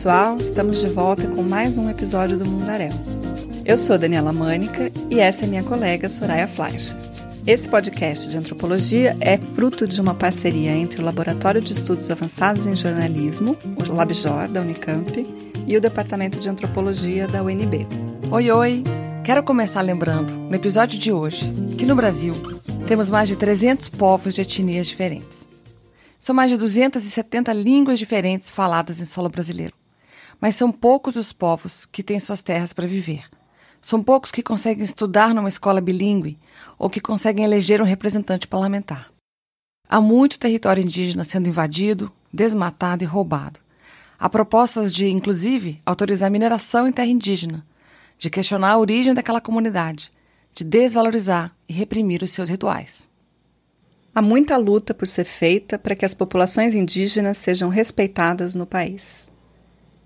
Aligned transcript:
pessoal, 0.00 0.38
estamos 0.40 0.80
de 0.80 0.86
volta 0.86 1.28
com 1.28 1.42
mais 1.42 1.76
um 1.76 1.90
episódio 1.90 2.38
do 2.38 2.46
Mundaréu. 2.46 2.90
Eu 3.66 3.76
sou 3.76 3.98
Daniela 3.98 4.32
Mânica 4.32 4.90
e 5.10 5.20
essa 5.20 5.44
é 5.44 5.46
minha 5.46 5.62
colega 5.62 6.08
Soraya 6.08 6.48
Fleisch. 6.48 6.96
Esse 7.46 7.68
podcast 7.68 8.30
de 8.30 8.38
antropologia 8.38 9.14
é 9.20 9.36
fruto 9.36 9.86
de 9.86 10.00
uma 10.00 10.14
parceria 10.14 10.70
entre 10.70 11.02
o 11.02 11.04
Laboratório 11.04 11.60
de 11.60 11.74
Estudos 11.74 12.10
Avançados 12.10 12.66
em 12.66 12.74
Jornalismo, 12.74 13.54
o 13.76 13.92
LabJOR, 13.92 14.48
da 14.48 14.62
Unicamp, 14.62 15.26
e 15.66 15.76
o 15.76 15.80
Departamento 15.82 16.40
de 16.40 16.48
Antropologia 16.48 17.28
da 17.28 17.42
UNB. 17.42 17.86
Oi, 18.30 18.50
oi! 18.50 18.84
Quero 19.22 19.42
começar 19.42 19.82
lembrando, 19.82 20.32
no 20.32 20.54
episódio 20.54 20.98
de 20.98 21.12
hoje, 21.12 21.52
que 21.76 21.84
no 21.84 21.94
Brasil 21.94 22.32
temos 22.88 23.10
mais 23.10 23.28
de 23.28 23.36
300 23.36 23.90
povos 23.90 24.32
de 24.32 24.40
etnias 24.40 24.86
diferentes. 24.86 25.46
São 26.18 26.34
mais 26.34 26.50
de 26.50 26.56
270 26.56 27.52
línguas 27.52 27.98
diferentes 27.98 28.50
faladas 28.50 28.98
em 28.98 29.04
solo 29.04 29.28
brasileiro. 29.28 29.78
Mas 30.40 30.56
são 30.56 30.72
poucos 30.72 31.16
os 31.16 31.32
povos 31.32 31.84
que 31.84 32.02
têm 32.02 32.18
suas 32.18 32.40
terras 32.40 32.72
para 32.72 32.86
viver. 32.86 33.24
São 33.80 34.02
poucos 34.02 34.30
que 34.30 34.42
conseguem 34.42 34.84
estudar 34.84 35.34
numa 35.34 35.48
escola 35.48 35.80
bilíngue 35.80 36.38
ou 36.78 36.88
que 36.88 37.00
conseguem 37.00 37.44
eleger 37.44 37.80
um 37.80 37.84
representante 37.84 38.46
parlamentar. 38.46 39.10
Há 39.88 40.00
muito 40.00 40.38
território 40.38 40.82
indígena 40.82 41.24
sendo 41.24 41.48
invadido, 41.48 42.12
desmatado 42.32 43.02
e 43.02 43.06
roubado. 43.06 43.58
Há 44.18 44.28
propostas 44.28 44.92
de, 44.92 45.08
inclusive, 45.08 45.80
autorizar 45.84 46.30
mineração 46.30 46.86
em 46.86 46.92
terra 46.92 47.08
indígena, 47.08 47.66
de 48.18 48.28
questionar 48.28 48.72
a 48.72 48.78
origem 48.78 49.14
daquela 49.14 49.40
comunidade, 49.40 50.12
de 50.54 50.62
desvalorizar 50.62 51.56
e 51.68 51.72
reprimir 51.72 52.22
os 52.22 52.30
seus 52.30 52.48
rituais. 52.48 53.08
Há 54.14 54.20
muita 54.20 54.56
luta 54.56 54.92
por 54.92 55.06
ser 55.06 55.24
feita 55.24 55.78
para 55.78 55.94
que 55.94 56.04
as 56.04 56.12
populações 56.12 56.74
indígenas 56.74 57.38
sejam 57.38 57.70
respeitadas 57.70 58.54
no 58.54 58.66
país. 58.66 59.29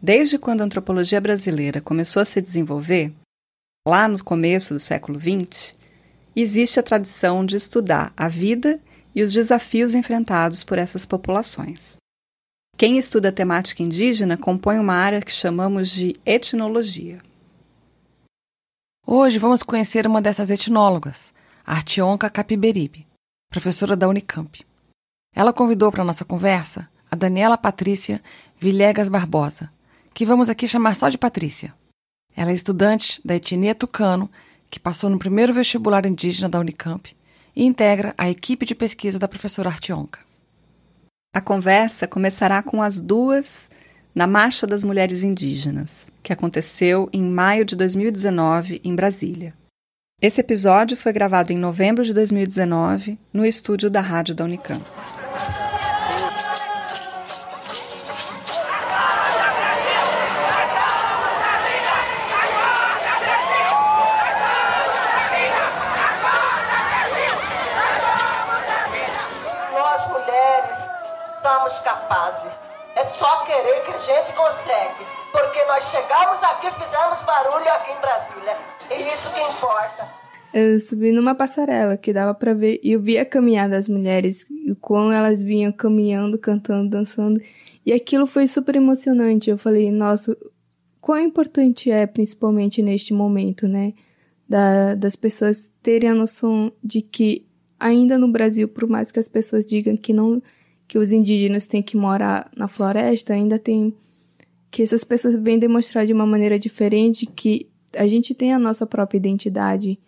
Desde 0.05 0.38
quando 0.38 0.60
a 0.60 0.64
antropologia 0.64 1.19
brasileira 1.19 1.80
começou 1.80 2.20
a 2.20 2.27
se 2.27 2.38
desenvolver, 2.42 3.10
lá 3.88 4.06
no 4.06 4.22
começo 4.22 4.74
do 4.74 4.78
século 4.78 5.19
XX, 5.19 5.74
existe 6.36 6.78
a 6.78 6.83
tradição 6.83 7.42
de 7.42 7.56
estudar 7.56 8.12
a 8.14 8.28
vida 8.28 8.78
e 9.14 9.22
os 9.22 9.33
desafios 9.33 9.94
enfrentados 9.94 10.62
por 10.62 10.77
essas 10.77 11.06
populações. 11.06 11.96
Quem 12.77 12.98
estuda 12.98 13.30
a 13.30 13.33
temática 13.33 13.83
indígena 13.83 14.36
compõe 14.36 14.78
uma 14.78 14.92
área 14.92 15.22
que 15.22 15.33
chamamos 15.33 15.88
de 15.88 16.14
etnologia. 16.27 17.22
Hoje 19.06 19.39
vamos 19.39 19.62
conhecer 19.62 20.06
uma 20.06 20.20
dessas 20.20 20.50
etnólogas, 20.50 21.33
Artionca 21.64 22.28
Capiberibe 22.28 23.06
professora 23.48 23.96
da 23.96 24.06
Unicamp. 24.06 24.66
Ela 25.34 25.50
convidou 25.50 25.91
para 25.91 26.05
nossa 26.05 26.27
conversa 26.27 26.91
a 27.11 27.16
Daniela 27.16 27.56
Patrícia 27.56 28.20
Villegas 28.58 29.08
Barbosa, 29.08 29.72
que 30.15 30.25
vamos 30.25 30.48
aqui 30.48 30.69
chamar 30.69 30.95
só 30.95 31.09
de 31.09 31.19
Patrícia. 31.19 31.75
Ela 32.37 32.53
é 32.53 32.55
estudante 32.55 33.20
da 33.25 33.34
etnia 33.34 33.75
tucano, 33.75 34.31
que 34.70 34.79
passou 34.79 35.11
no 35.11 35.19
primeiro 35.19 35.53
vestibular 35.53 36.07
indígena 36.07 36.48
da 36.48 36.61
Unicamp 36.61 37.15
e 37.55 37.65
integra 37.65 38.15
a 38.17 38.31
equipe 38.31 38.65
de 38.65 38.75
pesquisa 38.75 39.19
da 39.19 39.29
professora 39.29 39.69
Artionca. 39.69 40.20
A 41.35 41.41
conversa 41.41 42.07
começará 42.07 42.62
com 42.62 42.81
as 42.81 43.01
duas 43.01 43.69
na 44.15 44.27
Marcha 44.27 44.69
das 44.69 44.85
Mulheres 44.85 45.25
Indígenas, 45.25 46.07
que 46.23 46.33
aconteceu 46.33 47.09
em 47.12 47.23
maio 47.23 47.65
de 47.65 47.75
2019 47.75 48.81
em 48.85 48.95
Brasília. 48.95 49.53
Esse 50.23 50.41
episódio 50.41 50.97
foi 50.97 51.12
gravado 51.12 51.53
em 51.53 51.59
novembro 51.59 52.05
de 52.05 52.15
2019 52.15 53.19
no 53.33 53.45
estúdio 53.45 53.91
da 53.91 54.01
rádio 54.01 54.35
da 54.35 54.45
Unicamp. 54.45 54.85
Querer 73.55 73.85
que 73.85 73.92
a 73.92 73.98
gente 73.98 74.33
consegue. 74.33 75.07
Porque 75.31 75.65
nós 75.65 75.85
chegamos 75.85 76.42
aqui, 76.42 76.70
fizemos 76.70 77.23
barulho 77.23 77.70
aqui 77.70 77.92
em 77.92 78.01
Brasília. 78.01 78.57
E 78.91 79.15
isso 79.15 79.33
que 79.33 79.41
importa. 79.41 80.09
Eu 80.53 80.79
subi 80.79 81.11
numa 81.11 81.35
passarela 81.35 81.97
que 81.97 82.13
dava 82.13 82.33
para 82.35 82.55
ver 82.55 82.81
e 82.83 82.92
eu 82.92 83.01
via 83.01 83.23
a 83.23 83.27
caminhada 83.27 83.75
das 83.75 83.89
mulheres, 83.89 84.47
e 84.51 84.75
como 84.77 85.11
elas 85.11 85.42
vinham 85.42 85.73
caminhando, 85.73 86.39
cantando, 86.39 86.91
dançando. 86.91 87.41
E 87.85 87.92
aquilo 87.92 88.27
foi 88.27 88.47
super 88.47 88.77
emocionante. 88.77 89.51
Eu 89.51 89.59
falei, 89.59 89.91
nossa, 89.91 90.36
quão 91.01 91.19
importante 91.19 91.91
é, 91.91 92.07
principalmente 92.07 92.83
neste 92.83 93.13
momento, 93.13 93.67
né? 93.67 93.95
Da, 94.48 94.95
das 94.95 95.17
pessoas 95.17 95.73
terem 95.83 96.11
a 96.11 96.15
noção 96.15 96.71
de 96.83 97.01
que 97.03 97.47
ainda 97.81 98.17
no 98.19 98.29
Brasil, 98.29 98.69
por 98.69 98.86
mais 98.89 99.11
que 99.11 99.19
as 99.19 99.29
pessoas 99.29 99.67
digam 99.67 99.97
que 99.97 100.13
não 100.13 100.41
que 100.86 100.98
os 100.98 101.12
indígenas 101.12 101.67
têm 101.67 101.83
que 101.83 101.96
morar 101.96 102.50
na 102.56 102.68
floresta, 102.68 103.33
ainda 103.33 103.58
tem 103.58 103.95
que 104.70 104.83
essas 104.83 105.05
pessoas 105.05 105.36
vêm 105.36 105.58
demonstrar 105.58 106.05
de 106.05 106.12
uma 106.12 106.27
maneira 106.27 106.58
diferente 106.58 107.27
que 107.27 107.68
a 107.96 108.08
gente 108.08 108.34
tem 108.34 108.52
a 108.52 108.58
nossa 108.58 108.84
própria 108.84 109.18
identidade 109.18 109.98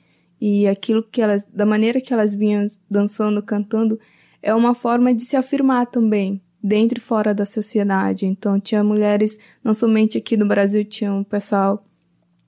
e 0.40 0.66
aquilo 0.66 1.02
que 1.02 1.22
elas, 1.22 1.44
da 1.52 1.64
maneira 1.64 2.00
que 2.00 2.12
elas 2.12 2.34
vinham 2.34 2.66
dançando, 2.90 3.42
cantando, 3.42 3.98
é 4.42 4.54
uma 4.54 4.74
forma 4.74 5.14
de 5.14 5.24
se 5.24 5.36
afirmar 5.36 5.86
também 5.86 6.40
dentro 6.62 6.98
e 6.98 7.00
fora 7.00 7.32
da 7.32 7.44
sociedade. 7.44 8.26
Então 8.26 8.58
tinha 8.58 8.82
mulheres, 8.82 9.38
não 9.62 9.72
somente 9.72 10.18
aqui 10.18 10.36
no 10.36 10.46
Brasil, 10.46 10.84
tinha 10.84 11.12
um 11.12 11.24
pessoal 11.24 11.84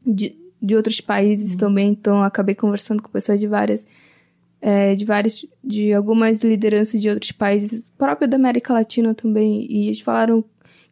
de, 0.04 0.36
de 0.60 0.74
outros 0.74 1.00
países 1.00 1.52
uhum. 1.52 1.58
também. 1.58 1.88
Então 1.90 2.22
acabei 2.22 2.54
conversando 2.54 3.02
com 3.02 3.08
pessoas 3.08 3.38
de 3.38 3.46
várias 3.46 3.86
é, 4.60 4.94
de 4.94 5.04
várias, 5.04 5.44
de 5.62 5.92
algumas 5.92 6.40
lideranças 6.40 7.00
de 7.00 7.08
outros 7.08 7.32
países, 7.32 7.84
próprio 7.96 8.28
da 8.28 8.36
América 8.36 8.72
Latina 8.72 9.14
também, 9.14 9.66
e 9.70 9.86
eles 9.86 10.00
falaram 10.00 10.44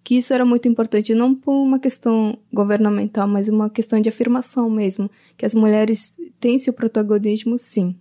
que 0.05 0.17
isso 0.17 0.33
era 0.33 0.45
muito 0.45 0.69
importante, 0.69 1.15
não 1.15 1.35
por 1.35 1.53
uma 1.53 1.81
questão 1.81 2.39
governamental, 2.53 3.27
mas 3.27 3.49
uma 3.49 3.69
questão 3.69 4.01
de 4.01 4.09
afirmação 4.09 4.71
mesmo, 4.71 5.11
que 5.37 5.45
as 5.45 5.55
mulheres 5.55 6.17
têm 6.39 6.57
seu 6.57 6.73
protagonismo, 6.73 7.59
sim. 7.59 7.97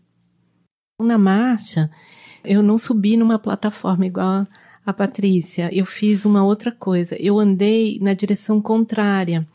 Na 1.01 1.17
marcha, 1.17 1.89
eu 2.43 2.61
não 2.61 2.77
subi 2.77 3.17
numa 3.17 3.39
plataforma 3.39 4.05
igual 4.05 4.45
a 4.85 4.93
Patrícia, 4.93 5.67
eu 5.73 5.85
fiz 5.85 6.25
uma 6.25 6.43
outra 6.43 6.71
coisa, 6.71 7.15
eu 7.19 7.39
andei 7.39 7.97
na 7.99 8.13
direção 8.13 8.61
contrária. 8.61 9.47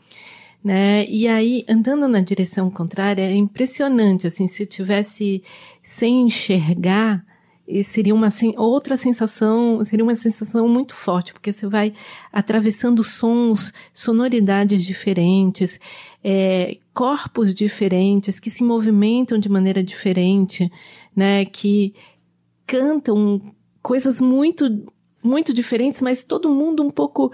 Né? 0.63 1.05
E 1.07 1.27
aí, 1.27 1.65
andando 1.67 2.07
na 2.07 2.19
direção 2.19 2.69
contrária, 2.69 3.23
é 3.23 3.33
impressionante, 3.35 4.27
assim, 4.27 4.47
se 4.47 4.65
tivesse 4.65 5.43
sem 5.81 6.21
enxergar, 6.27 7.25
seria 7.83 8.13
uma 8.13 8.27
outra 8.57 8.97
sensação, 8.97 9.83
seria 9.85 10.03
uma 10.03 10.13
sensação 10.13 10.67
muito 10.67 10.93
forte, 10.93 11.31
porque 11.31 11.53
você 11.53 11.67
vai 11.67 11.93
atravessando 12.31 13.03
sons, 13.03 13.73
sonoridades 13.93 14.83
diferentes, 14.83 15.79
é, 16.23 16.77
corpos 16.93 17.53
diferentes, 17.53 18.39
que 18.39 18.49
se 18.49 18.63
movimentam 18.63 19.39
de 19.39 19.47
maneira 19.47 19.81
diferente, 19.81 20.69
né, 21.15 21.45
que 21.45 21.93
cantam 22.67 23.41
coisas 23.81 24.19
muito, 24.19 24.85
muito 25.23 25.53
diferentes, 25.53 26.01
mas 26.01 26.23
todo 26.23 26.49
mundo 26.49 26.83
um 26.83 26.91
pouco 26.91 27.31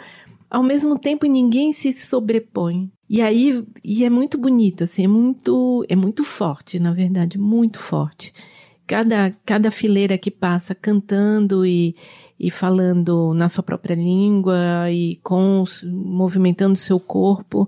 ao 0.50 0.64
mesmo 0.64 0.98
tempo 0.98 1.26
ninguém 1.26 1.72
se 1.72 1.92
sobrepõe. 1.94 2.92
E 3.10 3.22
aí, 3.22 3.64
e 3.84 4.04
é 4.04 4.10
muito 4.10 4.38
bonito, 4.38 4.84
assim, 4.84 5.06
é 5.06 5.08
muito, 5.08 5.86
é 5.88 5.96
muito 5.96 6.24
forte, 6.24 6.80
na 6.80 6.94
verdade, 6.94 7.38
muito 7.38 7.80
forte 7.80 8.34
cada, 8.88 9.32
cada 9.46 9.70
fileira 9.70 10.18
que 10.18 10.32
passa 10.32 10.74
cantando 10.74 11.66
e, 11.66 11.94
e 12.40 12.50
falando 12.50 13.34
na 13.34 13.50
sua 13.50 13.62
própria 13.62 13.94
língua 13.94 14.90
e 14.90 15.18
com 15.18 15.66
movimentando 15.84 16.78
seu 16.78 17.00
corpo, 17.00 17.68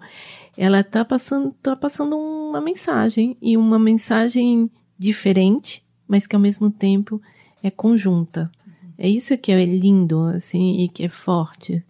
ela 0.57 0.79
está 0.79 1.03
passando, 1.03 1.53
tá 1.61 1.75
passando 1.75 2.17
uma 2.17 2.61
mensagem 2.61 3.37
e 3.41 3.57
uma 3.57 3.77
mensagem 3.77 4.71
diferente, 4.97 5.83
mas 6.07 6.25
que 6.25 6.35
ao 6.35 6.41
mesmo 6.41 6.71
tempo 6.71 7.21
é 7.61 7.69
conjunta. 7.69 8.49
É 8.97 9.07
isso 9.07 9.37
que 9.37 9.51
é 9.51 9.65
lindo, 9.65 10.21
assim, 10.23 10.77
e 10.79 10.89
que 10.89 11.03
é 11.03 11.09
forte, 11.09 11.83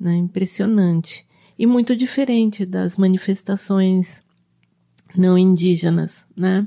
né? 0.00 0.16
Impressionante. 0.16 1.26
E 1.58 1.66
muito 1.66 1.94
diferente 1.94 2.64
das 2.64 2.96
manifestações 2.96 4.22
não 5.14 5.36
indígenas, 5.36 6.26
né? 6.34 6.66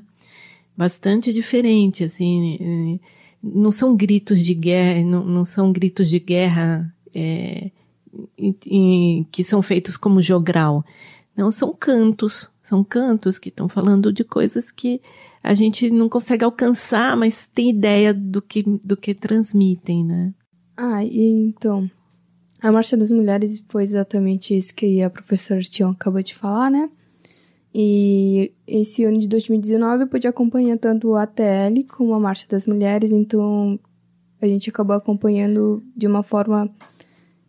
bastante 0.76 1.32
diferente, 1.32 2.04
assim, 2.04 2.58
eh, 2.60 3.08
não 3.42 3.72
são 3.72 3.96
gritos 3.96 4.40
de 4.40 4.54
guerra, 4.54 5.04
não, 5.04 5.24
não 5.24 5.46
são 5.46 5.72
gritos 5.72 6.10
de 6.10 6.20
guerra 6.20 6.94
é, 7.14 7.72
que 9.32 9.44
são 9.44 9.62
feitos 9.62 9.98
como 9.98 10.22
jogral. 10.22 10.84
Não, 11.36 11.52
são 11.52 11.74
cantos, 11.74 12.50
são 12.62 12.84
cantos 12.84 13.38
que 13.38 13.50
estão 13.50 13.68
falando 13.68 14.14
de 14.14 14.24
coisas 14.24 14.72
que 14.72 15.02
a 15.42 15.54
gente 15.54 15.90
não 15.90 16.08
consegue 16.08 16.46
alcançar, 16.46 17.18
mas 17.18 17.48
tem 17.48 17.70
ideia 17.70 18.14
do 18.14 18.42
que, 18.42 18.64
do 18.64 18.96
que 18.96 19.14
transmitem, 19.14 20.06
né? 20.06 20.34
Ah, 20.78 21.04
e 21.04 21.22
então, 21.22 21.90
A 22.64 22.72
Marcha 22.72 22.96
das 22.96 23.12
Mulheres 23.12 23.62
foi 23.68 23.84
exatamente 23.84 24.56
isso 24.56 24.74
que 24.74 25.02
a 25.02 25.10
professora 25.10 25.60
Tião 25.60 25.92
acabou 25.92 26.24
de 26.24 26.34
falar, 26.34 26.72
né? 26.72 26.90
E 27.76 28.54
esse 28.66 29.04
ano 29.04 29.20
de 29.20 29.28
2019 29.28 30.04
eu 30.04 30.08
pude 30.08 30.28
acompanhar 30.30 30.78
tanto 30.78 31.14
a 31.14 31.24
ATL 31.24 31.84
como 31.90 32.14
a 32.14 32.20
Marcha 32.22 32.48
das 32.48 32.66
Mulheres, 32.66 33.12
então 33.12 33.78
a 34.42 34.48
gente 34.48 34.70
acabou 34.70 34.96
acompanhando 34.96 35.84
de 35.94 36.08
uma 36.08 36.24
forma 36.24 36.74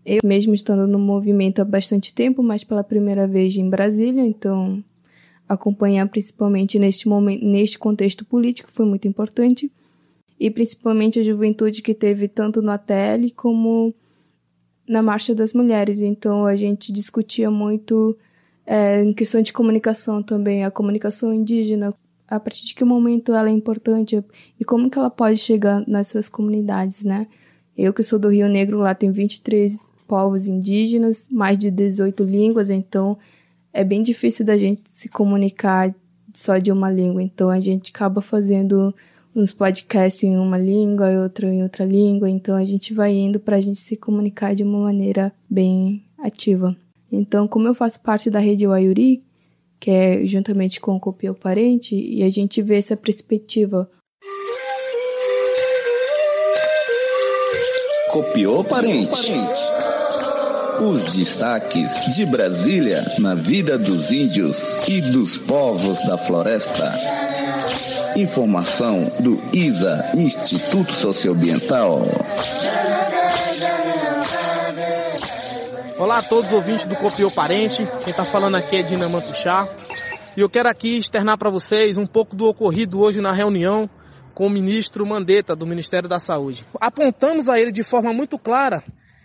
eu 0.04 0.18
mesmo 0.24 0.52
estando 0.52 0.84
no 0.84 0.98
movimento 0.98 1.60
há 1.60 1.64
bastante 1.64 2.12
tempo, 2.12 2.42
mas 2.42 2.64
pela 2.64 2.82
primeira 2.82 3.24
vez 3.24 3.56
em 3.56 3.70
Brasília, 3.70 4.26
então 4.26 4.82
acompanhar 5.48 6.08
principalmente 6.08 6.76
neste 6.76 7.08
momento, 7.08 7.44
neste 7.44 7.78
contexto 7.78 8.24
político 8.24 8.68
foi 8.72 8.84
muito 8.84 9.06
importante 9.06 9.70
e 10.40 10.50
principalmente 10.50 11.20
a 11.20 11.22
juventude 11.22 11.82
que 11.82 11.94
teve 11.94 12.26
tanto 12.26 12.60
no 12.60 12.72
ATL 12.72 13.30
como 13.36 13.94
na 14.88 15.02
Marcha 15.02 15.34
das 15.34 15.52
Mulheres. 15.52 16.00
Então 16.00 16.46
a 16.46 16.56
gente 16.56 16.92
discutia 16.92 17.50
muito 17.50 18.16
é, 18.66 19.02
em 19.02 19.12
questão 19.12 19.42
de 19.42 19.52
comunicação 19.52 20.22
também, 20.22 20.64
a 20.64 20.70
comunicação 20.70 21.32
indígena, 21.32 21.94
a 22.28 22.40
partir 22.40 22.64
de 22.64 22.74
que 22.74 22.84
momento 22.84 23.34
ela 23.34 23.48
é 23.48 23.52
importante 23.52 24.22
e 24.58 24.64
como 24.64 24.88
que 24.88 24.98
ela 24.98 25.10
pode 25.10 25.36
chegar 25.36 25.86
nas 25.86 26.08
suas 26.08 26.28
comunidades, 26.28 27.04
né? 27.04 27.26
Eu 27.76 27.92
que 27.92 28.02
sou 28.02 28.18
do 28.18 28.28
Rio 28.28 28.48
Negro, 28.48 28.78
lá 28.78 28.94
tem 28.94 29.10
23 29.10 29.92
povos 30.06 30.46
indígenas, 30.46 31.26
mais 31.30 31.58
de 31.58 31.70
18 31.70 32.22
línguas, 32.24 32.70
então 32.70 33.18
é 33.72 33.82
bem 33.82 34.02
difícil 34.02 34.46
da 34.46 34.56
gente 34.56 34.82
se 34.86 35.08
comunicar 35.08 35.94
só 36.32 36.58
de 36.58 36.70
uma 36.70 36.90
língua. 36.90 37.22
Então 37.22 37.50
a 37.50 37.60
gente 37.60 37.90
acaba 37.90 38.20
fazendo 38.20 38.94
uns 39.34 39.52
podcasts 39.52 40.22
em 40.22 40.36
uma 40.36 40.56
língua 40.56 41.10
e 41.10 41.18
outro 41.18 41.48
em 41.48 41.62
outra 41.62 41.84
língua, 41.84 42.30
então 42.30 42.56
a 42.56 42.64
gente 42.64 42.94
vai 42.94 43.12
indo 43.12 43.40
para 43.40 43.56
a 43.56 43.60
gente 43.60 43.80
se 43.80 43.96
comunicar 43.96 44.54
de 44.54 44.62
uma 44.62 44.78
maneira 44.78 45.32
bem 45.50 46.04
ativa. 46.18 46.76
Então, 47.10 47.48
como 47.48 47.68
eu 47.68 47.74
faço 47.74 48.00
parte 48.00 48.30
da 48.30 48.38
rede 48.38 48.66
Wayuri, 48.66 49.22
que 49.80 49.90
é 49.90 50.26
juntamente 50.26 50.80
com 50.80 50.96
o 50.96 51.00
Copio 51.00 51.34
Parente, 51.34 51.94
e 51.94 52.22
a 52.22 52.30
gente 52.30 52.62
vê 52.62 52.76
essa 52.76 52.96
perspectiva. 52.96 53.90
Copiou 58.10 58.64
Parente. 58.64 59.32
Os 60.80 61.14
destaques 61.14 62.14
de 62.16 62.26
Brasília 62.26 63.02
na 63.18 63.34
vida 63.34 63.78
dos 63.78 64.10
índios 64.10 64.78
e 64.88 65.00
dos 65.00 65.36
povos 65.38 66.00
da 66.06 66.16
floresta. 66.16 67.23
Informação 68.16 69.10
do 69.18 69.40
ISA, 69.52 70.12
Instituto 70.14 70.92
Socioambiental. 70.92 72.02
Olá 75.98 76.18
a 76.18 76.22
todos 76.22 76.46
os 76.46 76.52
ouvintes 76.52 76.86
do 76.86 76.94
Copiou 76.94 77.28
Parente. 77.28 77.84
Quem 78.04 78.10
está 78.10 78.24
falando 78.24 78.54
aqui 78.54 78.76
é 78.76 78.82
Dina 78.82 79.08
Mantuchá. 79.08 79.68
E 80.36 80.40
eu 80.40 80.48
quero 80.48 80.68
aqui 80.68 80.96
externar 80.96 81.36
para 81.36 81.50
vocês 81.50 81.96
um 81.96 82.06
pouco 82.06 82.36
do 82.36 82.46
ocorrido 82.46 83.00
hoje 83.00 83.20
na 83.20 83.32
reunião 83.32 83.90
com 84.32 84.46
o 84.46 84.50
ministro 84.50 85.04
Mandetta, 85.04 85.56
do 85.56 85.66
Ministério 85.66 86.08
da 86.08 86.20
Saúde. 86.20 86.64
Apontamos 86.80 87.48
a 87.48 87.58
ele 87.58 87.72
de 87.72 87.82
forma 87.82 88.12
muito 88.12 88.38
clara 88.38 88.84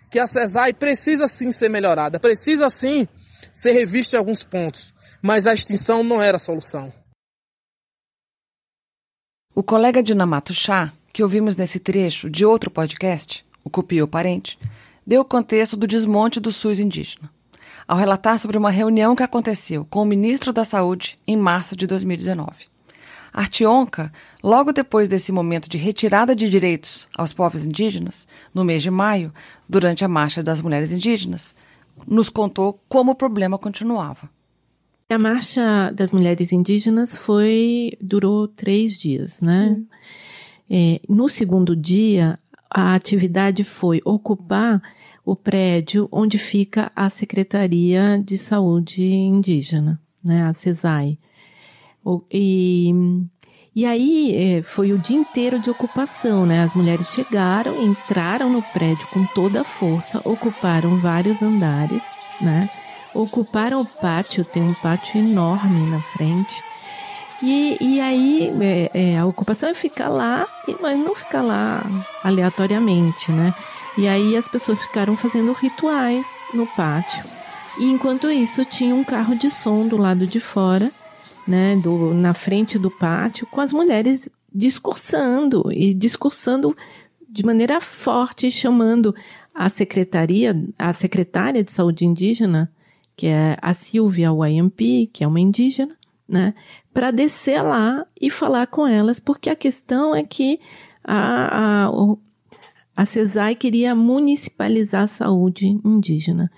que 0.09 0.18
a 0.18 0.25
CESAI 0.25 0.74
precisa 0.74 1.27
sim 1.27 1.51
ser 1.51 1.69
melhorada, 1.69 2.19
precisa 2.19 2.69
sim 2.69 3.07
ser 3.53 3.74
revista 3.74 4.15
em 4.15 4.19
alguns 4.19 4.44
pontos, 4.44 4.92
mas 5.21 5.45
a 5.45 5.53
extinção 5.53 6.03
não 6.03 6.19
era 6.19 6.38
a 6.38 6.39
solução. 6.39 6.92
O 9.59 9.63
colega 9.71 10.01
Dinamato 10.01 10.53
Chá, 10.53 10.94
que 11.11 11.21
ouvimos 11.21 11.57
nesse 11.57 11.81
trecho 11.81 12.29
de 12.29 12.45
outro 12.45 12.71
podcast, 12.71 13.45
o 13.61 13.69
Copiou 13.69 14.07
Parente, 14.07 14.57
deu 15.06 15.19
o 15.19 15.25
contexto 15.25 15.75
do 15.75 15.85
desmonte 15.85 16.39
do 16.39 16.50
SUS 16.50 16.79
indígena, 16.79 17.29
ao 17.85 17.97
relatar 17.97 18.39
sobre 18.39 18.57
uma 18.57 18.71
reunião 18.71 19.17
que 19.17 19.21
aconteceu 19.21 19.85
com 19.89 20.01
o 20.01 20.06
ministro 20.06 20.53
da 20.53 20.63
Saúde 20.63 21.19
em 21.27 21.35
março 21.35 21.75
de 21.75 21.85
2019. 21.88 22.51
Artionca, 23.33 24.13
logo 24.41 24.71
depois 24.71 25.09
desse 25.09 25.29
momento 25.33 25.67
de 25.67 25.77
retirada 25.77 26.33
de 26.33 26.50
direitos 26.50 27.09
aos 27.17 27.33
povos 27.33 27.65
indígenas, 27.65 28.25
no 28.53 28.63
mês 28.63 28.81
de 28.81 28.89
maio, 28.89 29.33
durante 29.67 30.06
a 30.06 30.07
Marcha 30.07 30.41
das 30.41 30.61
Mulheres 30.61 30.94
Indígenas, 30.94 31.53
nos 32.07 32.29
contou 32.29 32.81
como 32.88 33.11
o 33.11 33.15
problema 33.15 33.57
continuava. 33.57 34.29
A 35.11 35.17
Marcha 35.17 35.91
das 35.91 36.11
Mulheres 36.11 36.51
Indígenas 36.51 37.17
foi 37.17 37.97
durou 38.00 38.47
três 38.47 38.94
dias, 38.94 39.41
né? 39.41 39.75
É, 40.69 41.01
no 41.09 41.27
segundo 41.27 41.75
dia, 41.75 42.38
a 42.69 42.94
atividade 42.94 43.63
foi 43.63 44.01
ocupar 44.06 44.79
o 45.25 45.35
prédio 45.35 46.07
onde 46.11 46.38
fica 46.38 46.91
a 46.95 47.09
Secretaria 47.09 48.21
de 48.23 48.38
Saúde 48.38 49.03
Indígena, 49.03 50.00
né, 50.23 50.44
a 50.44 50.53
CESAI. 50.53 51.17
E, 52.31 52.94
e 53.75 53.85
aí 53.88 54.35
é, 54.35 54.61
foi 54.61 54.91
o 54.91 55.00
dia 55.00 55.17
inteiro 55.17 55.59
de 55.59 55.71
ocupação, 55.71 56.45
né? 56.45 56.61
As 56.61 56.75
mulheres 56.75 57.07
chegaram, 57.09 57.81
entraram 57.81 58.47
no 58.47 58.61
prédio 58.61 59.07
com 59.07 59.25
toda 59.25 59.61
a 59.61 59.65
força, 59.65 60.21
ocuparam 60.23 61.00
vários 61.00 61.41
andares, 61.41 62.03
né? 62.39 62.69
Ocuparam 63.13 63.81
o 63.81 63.85
pátio, 63.85 64.45
tem 64.45 64.63
um 64.63 64.73
pátio 64.73 65.19
enorme 65.19 65.89
na 65.89 66.01
frente. 66.01 66.63
E, 67.41 67.77
e 67.79 68.01
aí 68.01 68.50
é, 68.61 68.91
é, 68.94 69.17
a 69.17 69.25
ocupação 69.25 69.69
é 69.69 69.73
ficar 69.73 70.09
lá, 70.09 70.45
mas 70.81 71.00
não 71.00 71.15
ficar 71.15 71.41
lá 71.41 71.81
aleatoriamente, 72.23 73.31
né? 73.31 73.53
E 73.97 74.07
aí 74.07 74.35
as 74.35 74.47
pessoas 74.47 74.83
ficaram 74.83 75.15
fazendo 75.15 75.51
rituais 75.53 76.25
no 76.53 76.67
pátio. 76.67 77.23
E 77.79 77.85
enquanto 77.85 78.29
isso 78.29 78.65
tinha 78.65 78.94
um 78.94 79.03
carro 79.03 79.35
de 79.35 79.50
som 79.50 79.88
do 79.88 79.97
lado 79.97 80.27
de 80.27 80.39
fora 80.39 80.91
né, 81.50 81.75
do, 81.77 82.13
na 82.13 82.33
frente 82.33 82.77
do 82.77 82.91
pátio, 82.91 83.47
com 83.47 83.59
as 83.59 83.73
mulheres 83.73 84.29
discursando 84.53 85.71
e 85.71 85.94
discursando 85.95 86.77
de 87.27 87.44
maneira 87.44 87.81
forte, 87.81 88.51
chamando 88.51 89.15
a 89.53 89.67
secretaria, 89.67 90.56
a 90.77 90.94
secretária 90.94 91.63
de 91.63 91.71
saúde 91.71 92.06
indígena, 92.06 92.71
que 93.19 93.27
é 93.27 93.57
a 93.62 93.74
Silvia 93.74 94.30
YMP, 94.31 95.10
que 95.12 95.25
é 95.25 95.27
uma 95.27 95.42
indígena, 95.42 95.94
né, 96.25 96.54
para 96.94 97.12
descer 97.12 97.62
lá 97.62 98.06
e 98.19 98.30
falar 98.30 98.66
com 98.68 98.88
elas, 98.88 99.19
porque 99.19 99.49
a 99.49 99.57
questão 99.57 100.16
é 100.16 100.23
que 100.23 100.57
a, 101.04 101.88
a, 101.88 101.92
a 102.95 103.04
CESAI 103.04 103.56
queria 103.56 103.94
municipalizar 103.94 105.04
a 105.04 105.07
saúde 105.07 105.68
indígena 105.83 106.49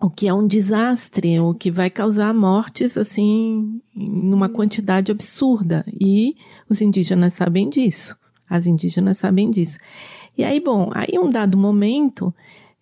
o 0.00 0.10
que 0.10 0.26
é 0.26 0.34
um 0.34 0.48
desastre, 0.48 1.38
o 1.38 1.54
que 1.54 1.70
vai 1.70 1.90
causar 1.90 2.34
mortes 2.34 2.98
assim 2.98 3.80
numa 3.94 4.48
quantidade 4.48 5.12
absurda. 5.12 5.84
E 6.00 6.34
os 6.68 6.80
indígenas 6.80 7.34
sabem 7.34 7.68
disso. 7.68 8.16
As 8.48 8.66
indígenas 8.66 9.18
sabem 9.18 9.48
disso. 9.48 9.78
E 10.36 10.42
aí, 10.42 10.58
bom, 10.58 10.90
aí 10.92 11.18
um 11.18 11.28
dado 11.28 11.56
momento, 11.56 12.34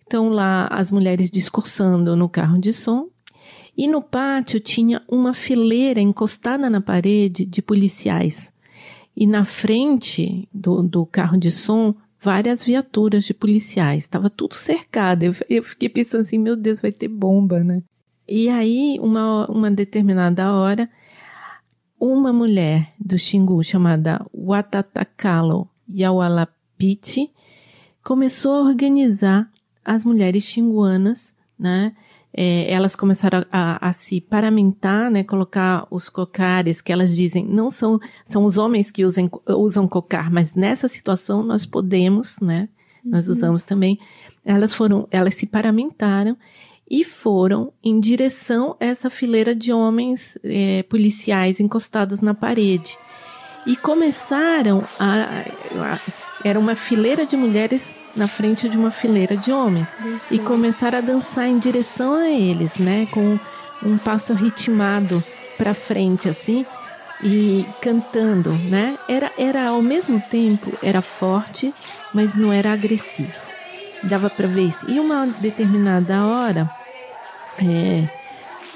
estão 0.09 0.31
lá 0.31 0.67
as 0.69 0.91
mulheres 0.91 1.31
discursando 1.31 2.17
no 2.17 2.31
carro 2.31 2.59
de 2.59 2.73
som, 2.73 3.09
e 3.77 3.87
no 3.87 4.03
pátio 4.03 4.59
tinha 4.59 5.03
uma 5.07 5.35
fileira 5.35 6.00
encostada 6.00 6.69
na 6.71 6.81
parede 6.81 7.45
de 7.45 7.61
policiais. 7.61 8.50
E 9.15 9.27
na 9.27 9.45
frente 9.45 10.49
do, 10.53 10.83
do 10.83 11.05
carro 11.05 11.37
de 11.37 11.50
som 11.50 11.95
várias 12.21 12.65
viaturas 12.65 13.25
de 13.25 13.35
policiais, 13.35 14.05
estava 14.05 14.29
tudo 14.29 14.55
cercado. 14.55 15.23
Eu, 15.23 15.35
eu, 15.49 15.62
fiquei 15.62 15.88
pensando 15.88 16.23
assim, 16.23 16.38
meu 16.38 16.57
Deus, 16.57 16.81
vai 16.81 16.91
ter 16.91 17.07
bomba, 17.07 17.62
né? 17.62 17.83
E 18.27 18.49
aí, 18.49 18.99
uma, 19.00 19.47
uma 19.49 19.71
determinada 19.71 20.53
hora, 20.53 20.91
uma 22.00 22.33
mulher 22.33 22.93
do 22.99 23.17
Xingu 23.19 23.62
chamada 23.62 24.25
Watatakalo 24.35 25.69
Yawalapiti 25.88 27.31
começou 28.03 28.53
a 28.55 28.62
organizar 28.62 29.49
as 29.95 30.04
mulheres 30.04 30.45
xinguanas, 30.45 31.35
né? 31.59 31.92
é, 32.33 32.71
elas 32.71 32.95
começaram 32.95 33.45
a, 33.50 33.87
a, 33.87 33.88
a, 33.88 33.92
se 33.92 34.21
paramentar, 34.21 35.11
né, 35.11 35.25
colocar 35.25 35.87
os 35.90 36.09
cocares 36.09 36.80
que 36.80 36.92
elas 36.92 37.16
dizem 37.16 37.45
não 37.45 37.71
são 37.71 37.99
são 38.25 38.45
os 38.45 38.59
homens 38.59 38.90
que 38.90 39.04
usam, 39.04 39.30
usam 39.49 39.88
cocar, 39.88 40.30
mas 40.30 40.54
nessa 40.54 40.88
situação 40.88 41.42
nós 41.42 41.64
podemos, 41.64 42.38
né, 42.40 42.68
nós 43.04 43.26
uhum. 43.26 43.33
usamos 43.33 43.64
também. 43.64 43.99
Elas 44.45 44.75
foram, 44.75 45.07
elas 45.11 45.35
se 45.35 45.47
paramentaram 45.47 46.37
e 46.90 47.04
foram 47.04 47.73
em 47.83 47.99
direção 48.00 48.76
a 48.80 48.85
essa 48.85 49.11
fileira 49.11 49.54
de 49.54 49.73
homens 49.73 50.38
é, 50.42 50.83
policiais 50.85 51.61
encostados 51.61 52.21
na 52.21 52.35
parede 52.35 52.97
e 53.66 53.76
começaram 53.76 54.85
a, 54.99 55.42
a 55.95 55.99
era 56.45 56.59
uma 56.59 56.75
fileira 56.75 57.26
de 57.26 57.37
mulheres 57.37 57.97
na 58.14 58.28
frente 58.28 58.68
de 58.68 58.76
uma 58.76 58.90
fileira 58.90 59.37
de 59.37 59.52
homens 59.52 59.88
Isso. 60.16 60.35
e 60.35 60.38
começaram 60.38 60.99
a 60.99 61.02
dançar 61.02 61.49
em 61.49 61.59
direção 61.59 62.14
a 62.14 62.28
eles, 62.28 62.76
né, 62.76 63.07
com 63.11 63.38
um 63.83 63.99
passo 63.99 64.35
ritmado 64.35 65.23
para 65.57 65.75
frente 65.75 66.28
assim 66.28 66.64
e 67.23 67.66
cantando, 67.80 68.52
né? 68.52 68.97
Era 69.09 69.33
era 69.37 69.68
ao 69.68 69.83
mesmo 69.83 70.21
tempo 70.21 70.73
era 70.83 71.02
forte, 71.02 71.75
mas 72.14 72.35
não 72.35 72.52
era 72.52 72.73
agressivo. 72.73 73.33
dava 74.04 74.30
para 74.30 74.47
ver 74.47 74.68
isso. 74.68 74.88
E 74.88 75.00
uma 75.00 75.26
determinada 75.26 76.25
hora, 76.25 76.71
é, 77.59 78.09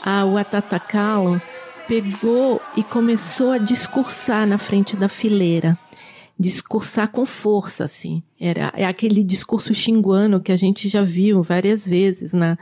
a 0.04 0.24
Watatacalo 0.24 1.40
pegou 1.86 2.60
e 2.76 2.82
começou 2.82 3.52
a 3.52 3.58
discursar 3.58 4.46
na 4.46 4.58
frente 4.58 4.96
da 4.96 5.08
fileira. 5.08 5.78
Discursar 6.38 7.10
com 7.10 7.24
força, 7.24 7.84
assim. 7.84 8.22
Era 8.38 8.72
é 8.76 8.84
aquele 8.84 9.22
discurso 9.22 9.74
xinguano 9.74 10.40
que 10.40 10.52
a 10.52 10.56
gente 10.56 10.88
já 10.88 11.02
viu 11.02 11.42
várias 11.42 11.86
vezes. 11.86 12.32
Na, 12.32 12.58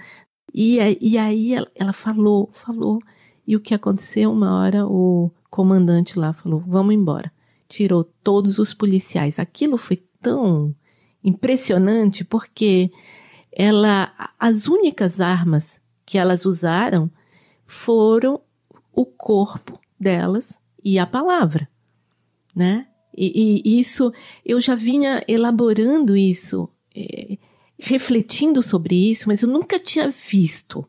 e, 0.52 0.78
e 1.00 1.16
aí 1.16 1.54
ela, 1.54 1.70
ela 1.74 1.92
falou, 1.92 2.50
falou. 2.52 3.00
E 3.46 3.56
o 3.56 3.60
que 3.60 3.74
aconteceu? 3.74 4.30
Uma 4.32 4.58
hora 4.58 4.86
o 4.86 5.30
comandante 5.50 6.18
lá 6.18 6.32
falou: 6.32 6.62
vamos 6.66 6.94
embora. 6.94 7.32
Tirou 7.68 8.04
todos 8.04 8.58
os 8.58 8.74
policiais. 8.74 9.38
Aquilo 9.38 9.76
foi 9.76 9.96
tão 10.20 10.74
impressionante 11.22 12.24
porque 12.24 12.90
ela, 13.52 14.12
as 14.38 14.66
únicas 14.66 15.20
armas 15.20 15.80
que 16.04 16.18
elas 16.18 16.44
usaram 16.44 17.10
foram 17.66 18.40
o 18.92 19.04
corpo 19.04 19.78
delas 19.98 20.58
e 20.82 20.98
a 20.98 21.06
palavra, 21.06 21.68
né? 22.54 22.86
E, 23.22 23.60
e 23.62 23.78
isso 23.78 24.10
eu 24.46 24.58
já 24.62 24.74
vinha 24.74 25.22
elaborando 25.28 26.16
isso, 26.16 26.66
é, 26.96 27.36
refletindo 27.78 28.62
sobre 28.62 28.94
isso, 29.10 29.28
mas 29.28 29.42
eu 29.42 29.48
nunca 29.48 29.78
tinha 29.78 30.08
visto, 30.08 30.86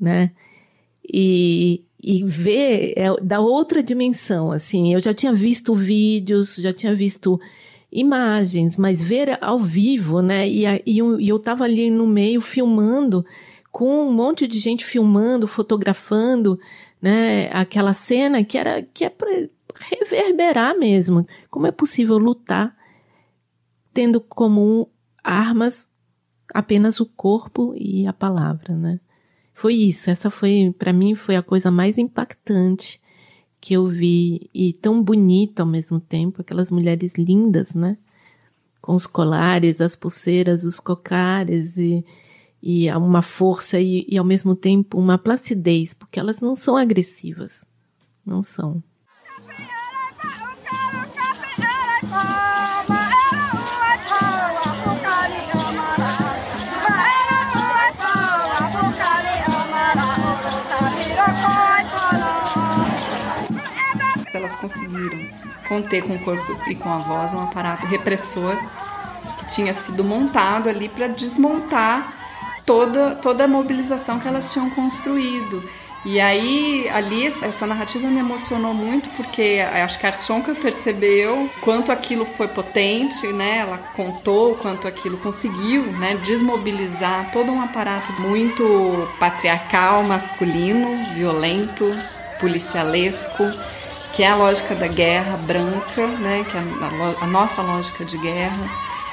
né? 0.00 0.30
E, 1.12 1.82
e 2.00 2.22
ver 2.22 2.92
é 2.96 3.08
da 3.20 3.40
outra 3.40 3.82
dimensão, 3.82 4.52
assim. 4.52 4.94
Eu 4.94 5.00
já 5.00 5.12
tinha 5.12 5.32
visto 5.32 5.74
vídeos, 5.74 6.54
já 6.54 6.72
tinha 6.72 6.94
visto 6.94 7.40
imagens, 7.90 8.76
mas 8.76 9.02
ver 9.02 9.36
ao 9.40 9.58
vivo, 9.58 10.22
né? 10.22 10.48
E, 10.48 10.62
e, 10.86 10.98
eu, 10.98 11.20
e 11.20 11.28
eu 11.28 11.40
tava 11.40 11.64
ali 11.64 11.90
no 11.90 12.06
meio 12.06 12.40
filmando, 12.40 13.26
com 13.72 14.06
um 14.06 14.12
monte 14.12 14.46
de 14.46 14.60
gente 14.60 14.84
filmando, 14.84 15.48
fotografando, 15.48 16.56
né? 17.02 17.50
Aquela 17.52 17.92
cena 17.92 18.44
que 18.44 18.56
era 18.56 18.80
que 18.80 19.04
é 19.04 19.10
reverberar 19.80 20.76
mesmo. 20.78 21.26
Como 21.50 21.66
é 21.66 21.72
possível 21.72 22.18
lutar 22.18 22.76
tendo 23.92 24.20
como 24.20 24.90
armas 25.24 25.88
apenas 26.54 27.00
o 27.00 27.06
corpo 27.06 27.74
e 27.76 28.06
a 28.06 28.12
palavra, 28.12 28.76
né? 28.76 29.00
Foi 29.52 29.74
isso. 29.74 30.08
Essa 30.08 30.30
foi 30.30 30.74
para 30.78 30.92
mim 30.92 31.14
foi 31.14 31.34
a 31.36 31.42
coisa 31.42 31.70
mais 31.70 31.98
impactante 31.98 33.00
que 33.60 33.74
eu 33.74 33.86
vi 33.86 34.48
e 34.54 34.72
tão 34.72 35.02
bonita 35.02 35.62
ao 35.62 35.68
mesmo 35.68 35.98
tempo, 35.98 36.40
aquelas 36.40 36.70
mulheres 36.70 37.14
lindas, 37.18 37.74
né? 37.74 37.98
Com 38.80 38.94
os 38.94 39.06
colares, 39.06 39.80
as 39.80 39.96
pulseiras, 39.96 40.62
os 40.62 40.78
cocares 40.78 41.76
e, 41.76 42.04
e 42.62 42.90
uma 42.92 43.20
força 43.20 43.80
e, 43.80 44.06
e 44.08 44.16
ao 44.16 44.24
mesmo 44.24 44.54
tempo 44.54 44.96
uma 44.96 45.18
placidez, 45.18 45.92
porque 45.92 46.20
elas 46.20 46.40
não 46.40 46.54
são 46.54 46.76
agressivas, 46.76 47.66
não 48.24 48.42
são. 48.42 48.82
Conter 65.68 66.02
com 66.02 66.14
o 66.14 66.18
corpo 66.18 66.58
e 66.68 66.74
com 66.74 66.90
a 66.90 66.98
voz 66.98 67.34
um 67.34 67.40
aparato 67.40 67.86
repressor 67.86 68.56
que 69.38 69.46
tinha 69.54 69.74
sido 69.74 70.02
montado 70.02 70.68
ali 70.68 70.88
para 70.88 71.06
desmontar 71.06 72.14
toda, 72.64 73.14
toda 73.16 73.44
a 73.44 73.48
mobilização 73.48 74.18
que 74.18 74.28
elas 74.28 74.52
tinham 74.52 74.68
construído. 74.70 75.62
E 76.04 76.20
aí, 76.20 76.88
ali, 76.90 77.26
essa 77.26 77.66
narrativa 77.66 78.06
me 78.08 78.20
emocionou 78.20 78.72
muito 78.72 79.08
porque 79.16 79.58
acho 79.84 79.98
que 79.98 80.06
a 80.06 80.10
Archonka 80.10 80.54
percebeu 80.54 81.50
quanto 81.60 81.90
aquilo 81.90 82.24
foi 82.24 82.46
potente, 82.46 83.26
né? 83.32 83.58
Ela 83.58 83.78
contou 83.96 84.54
quanto 84.54 84.86
aquilo 84.86 85.18
conseguiu, 85.18 85.82
né? 85.98 86.16
Desmobilizar 86.24 87.30
todo 87.32 87.50
um 87.50 87.60
aparato 87.60 88.22
muito 88.22 89.08
patriarcal, 89.18 90.04
masculino, 90.04 90.96
violento, 91.14 91.92
policialesco 92.38 93.44
que 94.18 94.24
é 94.24 94.30
a 94.30 94.34
lógica 94.34 94.74
da 94.74 94.88
guerra 94.88 95.36
branca, 95.46 96.04
né, 96.18 96.44
que 96.50 96.56
é 96.56 96.60
a, 96.60 97.24
a 97.24 97.26
nossa 97.28 97.62
lógica 97.62 98.04
de 98.04 98.18
guerra, 98.18 98.68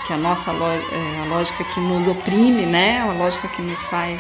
que 0.08 0.12
é 0.12 0.16
a 0.16 0.18
nossa 0.18 0.50
é, 0.50 1.22
a 1.22 1.26
lógica 1.30 1.64
que 1.64 1.80
nos 1.80 2.08
oprime, 2.08 2.66
né, 2.66 3.02
a 3.02 3.14
lógica 3.14 3.48
que 3.50 3.62
nos 3.62 3.86
faz 3.86 4.20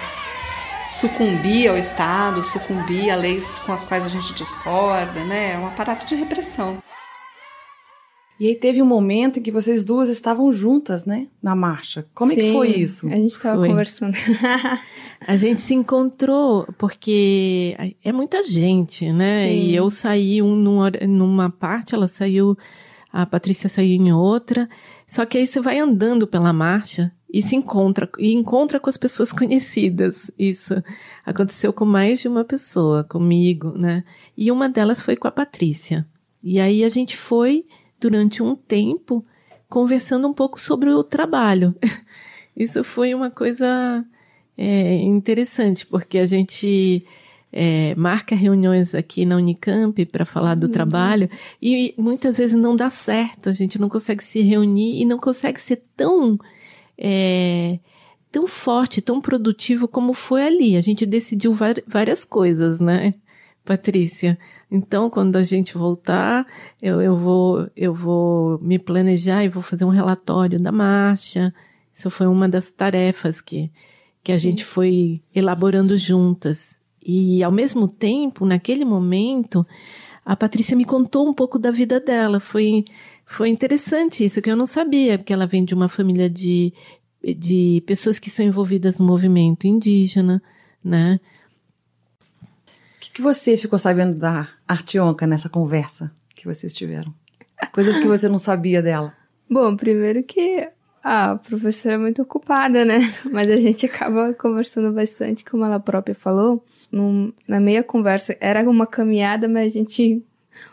sucumbir 0.87 1.69
ao 1.69 1.75
Estado, 1.75 2.43
sucumbir 2.43 3.09
a 3.09 3.15
leis 3.15 3.57
com 3.65 3.73
as 3.73 3.83
quais 3.83 4.05
a 4.05 4.09
gente 4.09 4.31
discorda, 4.35 5.25
né, 5.25 5.53
é 5.53 5.57
um 5.57 5.65
aparato 5.65 6.05
de 6.05 6.13
repressão. 6.13 6.77
E 8.39 8.47
aí 8.47 8.55
teve 8.55 8.79
um 8.79 8.85
momento 8.85 9.39
em 9.39 9.41
que 9.41 9.49
vocês 9.49 9.83
duas 9.83 10.07
estavam 10.07 10.53
juntas, 10.53 11.03
né? 11.05 11.29
Na 11.41 11.55
marcha. 11.55 12.05
Como 12.13 12.31
Sim, 12.31 12.39
é 12.39 12.43
que 12.43 12.51
foi 12.51 12.67
isso? 12.67 13.07
A 13.07 13.15
gente 13.15 13.31
estava 13.31 13.65
conversando. 13.65 14.15
A 15.27 15.35
gente 15.35 15.59
se 15.59 15.73
encontrou 15.73 16.67
porque 16.77 17.75
é 18.03 18.11
muita 18.11 18.43
gente, 18.43 19.11
né? 19.11 19.47
Sim. 19.47 19.53
E 19.55 19.75
eu 19.75 19.89
saí 19.89 20.39
um, 20.39 20.53
numa 20.53 21.49
parte, 21.49 21.95
ela 21.95 22.07
saiu, 22.07 22.55
a 23.11 23.25
Patrícia 23.25 23.67
saiu 23.67 23.95
em 23.95 24.13
outra. 24.13 24.69
Só 25.07 25.25
que 25.25 25.39
aí 25.39 25.47
você 25.47 25.59
vai 25.59 25.79
andando 25.79 26.27
pela 26.27 26.53
marcha 26.53 27.11
e 27.33 27.41
se 27.41 27.55
encontra 27.55 28.07
e 28.19 28.33
encontra 28.33 28.79
com 28.79 28.87
as 28.87 28.97
pessoas 28.97 29.31
conhecidas. 29.33 30.29
Isso 30.37 30.75
aconteceu 31.25 31.73
com 31.73 31.85
mais 31.85 32.19
de 32.19 32.27
uma 32.27 32.45
pessoa, 32.45 33.03
comigo, 33.03 33.75
né? 33.75 34.03
E 34.37 34.51
uma 34.51 34.69
delas 34.69 35.01
foi 35.01 35.15
com 35.15 35.27
a 35.27 35.31
Patrícia. 35.31 36.07
E 36.43 36.59
aí 36.59 36.83
a 36.83 36.89
gente 36.89 37.17
foi 37.17 37.65
durante 37.99 38.43
um 38.43 38.55
tempo 38.55 39.25
conversando 39.67 40.27
um 40.27 40.33
pouco 40.33 40.61
sobre 40.61 40.91
o 40.91 41.03
trabalho. 41.03 41.73
Isso 42.55 42.83
foi 42.83 43.15
uma 43.15 43.31
coisa 43.31 44.05
é 44.57 44.95
interessante, 44.95 45.85
porque 45.85 46.17
a 46.17 46.25
gente 46.25 47.05
é, 47.51 47.95
marca 47.95 48.35
reuniões 48.35 48.93
aqui 48.93 49.25
na 49.25 49.37
Unicamp 49.37 50.05
para 50.07 50.25
falar 50.25 50.55
do 50.55 50.67
uhum. 50.67 50.71
trabalho 50.71 51.29
e 51.61 51.93
muitas 51.97 52.37
vezes 52.37 52.59
não 52.59 52.75
dá 52.75 52.89
certo, 52.89 53.49
a 53.49 53.53
gente 53.53 53.79
não 53.79 53.87
consegue 53.87 54.23
se 54.23 54.41
reunir 54.41 55.01
e 55.01 55.05
não 55.05 55.17
consegue 55.17 55.61
ser 55.61 55.81
tão. 55.95 56.39
É, 56.97 57.79
tão 58.31 58.45
forte, 58.45 59.01
tão 59.01 59.21
produtivo 59.21 59.87
como 59.87 60.13
foi 60.13 60.45
ali. 60.45 60.75
A 60.75 60.81
gente 60.81 61.05
decidiu 61.05 61.53
várias 61.87 62.25
coisas, 62.25 62.81
né, 62.81 63.13
Patrícia? 63.63 64.37
Então, 64.69 65.09
quando 65.09 65.37
a 65.37 65.43
gente 65.43 65.77
voltar, 65.77 66.45
eu, 66.81 67.01
eu, 67.01 67.15
vou, 67.15 67.69
eu 67.77 67.93
vou 67.93 68.59
me 68.59 68.77
planejar 68.77 69.45
e 69.45 69.47
vou 69.47 69.63
fazer 69.63 69.85
um 69.85 69.89
relatório 69.89 70.59
da 70.59 70.71
marcha. 70.71 71.53
Isso 71.93 72.09
foi 72.09 72.27
uma 72.27 72.49
das 72.49 72.69
tarefas 72.71 73.39
que, 73.39 73.71
que 74.25 74.31
a 74.31 74.39
gente 74.39 74.65
foi 74.65 75.21
elaborando 75.35 75.95
juntas. 75.95 76.81
E 76.99 77.43
ao 77.43 77.51
mesmo 77.51 77.87
tempo, 77.87 78.43
naquele 78.43 78.83
momento, 78.83 79.63
a 80.25 80.35
Patrícia 80.35 80.75
me 80.75 80.83
contou 80.83 81.29
um 81.29 81.33
pouco 81.33 81.59
da 81.59 81.69
vida 81.69 81.99
dela. 81.99 82.39
Foi, 82.39 82.85
foi 83.23 83.49
interessante 83.49 84.25
isso, 84.25 84.41
que 84.41 84.49
eu 84.49 84.55
não 84.55 84.65
sabia, 84.65 85.19
porque 85.19 85.31
ela 85.31 85.45
vem 85.45 85.63
de 85.63 85.75
uma 85.75 85.87
família 85.87 86.27
de, 86.27 86.73
de 87.37 87.83
pessoas 87.85 88.17
que 88.17 88.31
são 88.31 88.43
envolvidas 88.43 88.97
no 88.97 89.05
movimento 89.05 89.67
indígena, 89.67 90.41
né? 90.83 91.19
O 92.41 92.99
que, 93.01 93.11
que 93.11 93.21
você 93.21 93.55
ficou 93.55 93.77
sabendo 93.77 94.17
da 94.17 94.49
Artionca 94.67 95.27
nessa 95.27 95.49
conversa 95.49 96.11
que 96.35 96.47
vocês 96.47 96.73
tiveram? 96.73 97.13
Coisas 97.71 97.99
que 97.99 98.07
você 98.07 98.27
não 98.27 98.39
sabia 98.39 98.81
dela. 98.81 99.15
Bom, 99.47 99.75
primeiro 99.77 100.23
que 100.23 100.67
a 101.07 101.35
professora 101.35 101.93
é 101.93 101.97
muito 101.99 102.23
ocupada, 102.23 102.83
né? 102.83 102.97
Mas 103.31 103.47
a 103.51 103.57
gente 103.57 103.85
acaba 103.85 104.33
conversando 104.33 104.91
bastante, 104.91 105.45
como 105.45 105.63
ela 105.63 105.79
própria 105.79 106.15
falou. 106.15 106.65
Num, 106.91 107.31
na 107.47 107.59
meia 107.59 107.83
conversa, 107.83 108.35
era 108.41 108.67
uma 108.67 108.87
caminhada, 108.87 109.47
mas 109.47 109.71
a 109.71 109.77
gente 109.77 110.23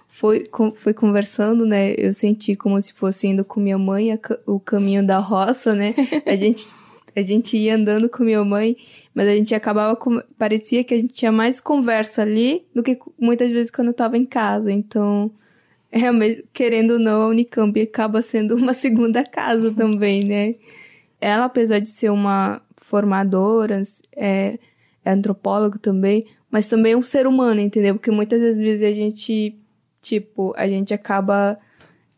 foi, 0.09 0.47
com, 0.47 0.73
foi 0.73 0.95
conversando, 0.95 1.67
né? 1.67 1.95
Eu 1.99 2.15
senti 2.15 2.55
como 2.55 2.81
se 2.81 2.95
fosse 2.95 3.27
indo 3.27 3.45
com 3.45 3.61
minha 3.61 3.77
mãe 3.77 4.13
a, 4.13 4.19
o 4.47 4.59
caminho 4.59 5.05
da 5.05 5.19
roça, 5.19 5.75
né? 5.75 5.95
A 6.25 6.35
gente, 6.35 6.67
a 7.15 7.21
gente 7.21 7.57
ia 7.59 7.75
andando 7.75 8.09
com 8.09 8.23
minha 8.23 8.43
mãe, 8.43 8.75
mas 9.15 9.29
a 9.29 9.35
gente 9.35 9.55
acabava 9.55 9.97
com, 9.97 10.23
parecia 10.39 10.83
que 10.83 10.95
a 10.95 10.99
gente 10.99 11.13
tinha 11.13 11.33
mais 11.33 11.61
conversa 11.61 12.23
ali 12.23 12.65
do 12.75 12.83
que 12.83 12.99
muitas 13.19 13.51
vezes 13.51 13.71
quando 13.71 13.89
eu 13.89 13.95
tava 13.95 14.17
em 14.17 14.25
casa. 14.25 14.73
Então, 14.73 15.31
é, 15.93 16.43
querendo 16.55 16.95
ou 16.95 16.99
não, 16.99 17.23
a 17.23 17.27
Unicamp 17.29 17.79
acaba 17.79 18.23
sendo 18.23 18.57
uma 18.57 18.73
segunda 18.75 19.23
casa 19.23 19.71
também, 19.73 20.25
né? 20.25 20.55
Ela, 21.21 21.45
apesar 21.45 21.79
de 21.79 21.91
ser 21.91 22.11
uma 22.11 22.63
formadora, 22.79 23.83
é, 24.17 24.59
é 25.05 25.11
antropólogo 25.11 25.79
também, 25.79 26.27
mas 26.51 26.67
também 26.67 26.93
é 26.93 26.97
um 26.97 27.03
ser 27.03 27.27
humano, 27.27 27.61
entendeu? 27.61 27.95
Porque 27.95 28.11
muitas 28.11 28.41
das 28.41 28.59
vezes 28.59 28.83
a 28.85 28.93
gente, 28.93 29.55
tipo, 30.01 30.55
a 30.57 30.67
gente 30.67 30.95
acaba 30.95 31.57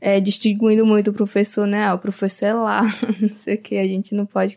é, 0.01 0.21
distinguindo 0.21 0.87
muito 0.87 1.11
o 1.11 1.15
professor, 1.15 1.67
né? 1.67 1.85
Ah, 1.85 1.95
o 1.95 1.99
professor 1.99 2.47
é 2.47 2.55
lá, 2.55 2.83
não 3.21 3.29
sei 3.31 3.57
o 3.57 3.59
que, 3.59 3.77
a 3.77 3.87
gente 3.87 4.15
não 4.15 4.25
pode. 4.25 4.57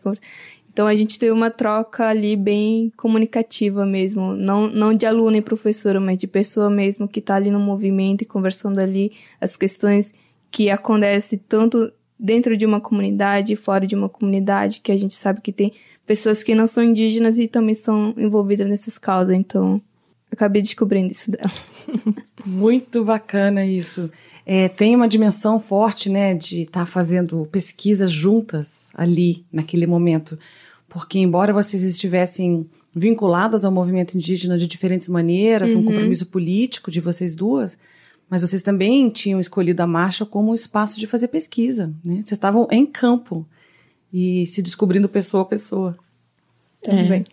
Então 0.78 0.86
a 0.86 0.94
gente 0.94 1.18
teve 1.18 1.32
uma 1.32 1.50
troca 1.50 2.06
ali 2.06 2.36
bem 2.36 2.92
comunicativa 2.96 3.84
mesmo, 3.84 4.32
não, 4.36 4.68
não 4.68 4.92
de 4.92 5.06
aluno 5.06 5.36
e 5.36 5.42
professora, 5.42 5.98
mas 5.98 6.16
de 6.16 6.28
pessoa 6.28 6.70
mesmo 6.70 7.08
que 7.08 7.18
está 7.18 7.34
ali 7.34 7.50
no 7.50 7.58
movimento 7.58 8.22
e 8.22 8.24
conversando 8.24 8.78
ali 8.78 9.10
as 9.40 9.56
questões 9.56 10.14
que 10.52 10.70
acontecem 10.70 11.36
tanto 11.48 11.92
dentro 12.16 12.56
de 12.56 12.64
uma 12.64 12.80
comunidade 12.80 13.56
fora 13.56 13.88
de 13.88 13.96
uma 13.96 14.08
comunidade, 14.08 14.78
que 14.80 14.92
a 14.92 14.96
gente 14.96 15.14
sabe 15.14 15.40
que 15.40 15.52
tem 15.52 15.72
pessoas 16.06 16.44
que 16.44 16.54
não 16.54 16.68
são 16.68 16.84
indígenas 16.84 17.40
e 17.40 17.48
também 17.48 17.74
são 17.74 18.14
envolvidas 18.16 18.68
nessas 18.68 18.98
causas, 18.98 19.34
então 19.34 19.82
acabei 20.30 20.62
descobrindo 20.62 21.10
isso 21.10 21.28
dela. 21.28 21.50
Muito 22.46 23.04
bacana 23.04 23.66
isso. 23.66 24.08
É, 24.46 24.68
tem 24.68 24.94
uma 24.94 25.08
dimensão 25.08 25.58
forte, 25.58 26.08
né, 26.08 26.34
de 26.34 26.62
estar 26.62 26.80
tá 26.80 26.86
fazendo 26.86 27.44
pesquisas 27.50 28.12
juntas 28.12 28.90
ali, 28.94 29.44
naquele 29.52 29.84
momento 29.84 30.38
porque 30.88 31.18
embora 31.18 31.52
vocês 31.52 31.82
estivessem 31.82 32.68
vinculadas 32.94 33.64
ao 33.64 33.72
movimento 33.72 34.16
indígena 34.16 34.58
de 34.58 34.66
diferentes 34.66 35.08
maneiras, 35.08 35.70
uhum. 35.70 35.80
um 35.80 35.84
compromisso 35.84 36.26
político 36.26 36.90
de 36.90 37.00
vocês 37.00 37.34
duas, 37.34 37.78
mas 38.28 38.42
vocês 38.42 38.62
também 38.62 39.08
tinham 39.10 39.40
escolhido 39.40 39.82
a 39.82 39.86
marcha 39.86 40.26
como 40.26 40.50
um 40.50 40.54
espaço 40.54 40.98
de 40.98 41.06
fazer 41.06 41.28
pesquisa, 41.28 41.94
né? 42.04 42.16
Vocês 42.16 42.32
estavam 42.32 42.66
em 42.70 42.84
campo 42.84 43.46
e 44.12 44.46
se 44.46 44.62
descobrindo 44.62 45.08
pessoa 45.08 45.42
a 45.42 45.46
pessoa. 45.46 45.98
Também. 46.82 47.24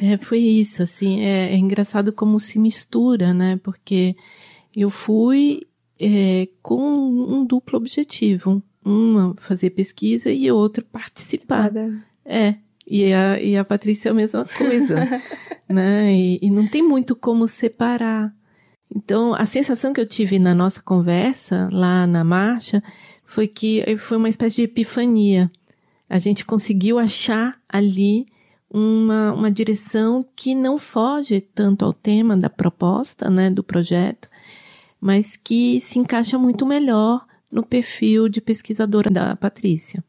É, 0.00 0.14
é 0.14 0.18
foi 0.18 0.38
isso, 0.38 0.82
assim, 0.82 1.20
é, 1.20 1.52
é, 1.52 1.56
engraçado 1.56 2.12
como 2.12 2.38
se 2.40 2.58
mistura, 2.58 3.32
né? 3.32 3.60
Porque 3.62 4.16
eu 4.74 4.90
fui 4.90 5.66
é, 6.00 6.48
com 6.62 6.80
um 6.80 7.44
duplo 7.44 7.76
objetivo, 7.78 8.62
uma 8.84 9.34
fazer 9.36 9.70
pesquisa 9.70 10.30
e 10.30 10.50
outro 10.50 10.84
participar. 10.84 11.72
É, 12.26 12.56
e 12.86 13.12
a, 13.12 13.40
e 13.40 13.56
a 13.56 13.64
Patrícia 13.64 14.08
é 14.08 14.12
a 14.12 14.14
mesma 14.14 14.44
coisa, 14.44 14.96
né? 15.68 16.12
E, 16.12 16.38
e, 16.42 16.50
não 16.50 16.68
tem 16.68 16.82
muito 16.82 17.14
como 17.14 17.46
separar. 17.46 18.34
Então, 18.94 19.34
a 19.34 19.44
sensação 19.46 19.92
que 19.92 20.00
eu 20.00 20.08
tive 20.08 20.38
na 20.38 20.54
nossa 20.54 20.80
conversa, 20.82 21.68
lá 21.72 22.06
na 22.06 22.22
marcha, 22.22 22.82
foi 23.24 23.48
que 23.48 23.84
foi 23.96 24.16
uma 24.16 24.28
espécie 24.28 24.56
de 24.56 24.62
epifania. 24.62 25.50
A 26.08 26.18
gente 26.18 26.44
conseguiu 26.44 26.98
achar 26.98 27.60
ali 27.68 28.26
uma, 28.70 29.32
uma 29.32 29.50
direção 29.50 30.24
que 30.36 30.54
não 30.54 30.78
foge 30.78 31.40
tanto 31.40 31.84
ao 31.84 31.92
tema 31.92 32.36
da 32.36 32.48
proposta, 32.50 33.28
né, 33.28 33.50
do 33.50 33.62
projeto, 33.62 34.28
mas 35.00 35.36
que 35.36 35.80
se 35.80 35.98
encaixa 35.98 36.38
muito 36.38 36.64
melhor 36.64 37.26
no 37.50 37.64
perfil 37.64 38.28
de 38.28 38.40
pesquisadora 38.40 39.10
da 39.10 39.34
Patrícia. 39.34 40.04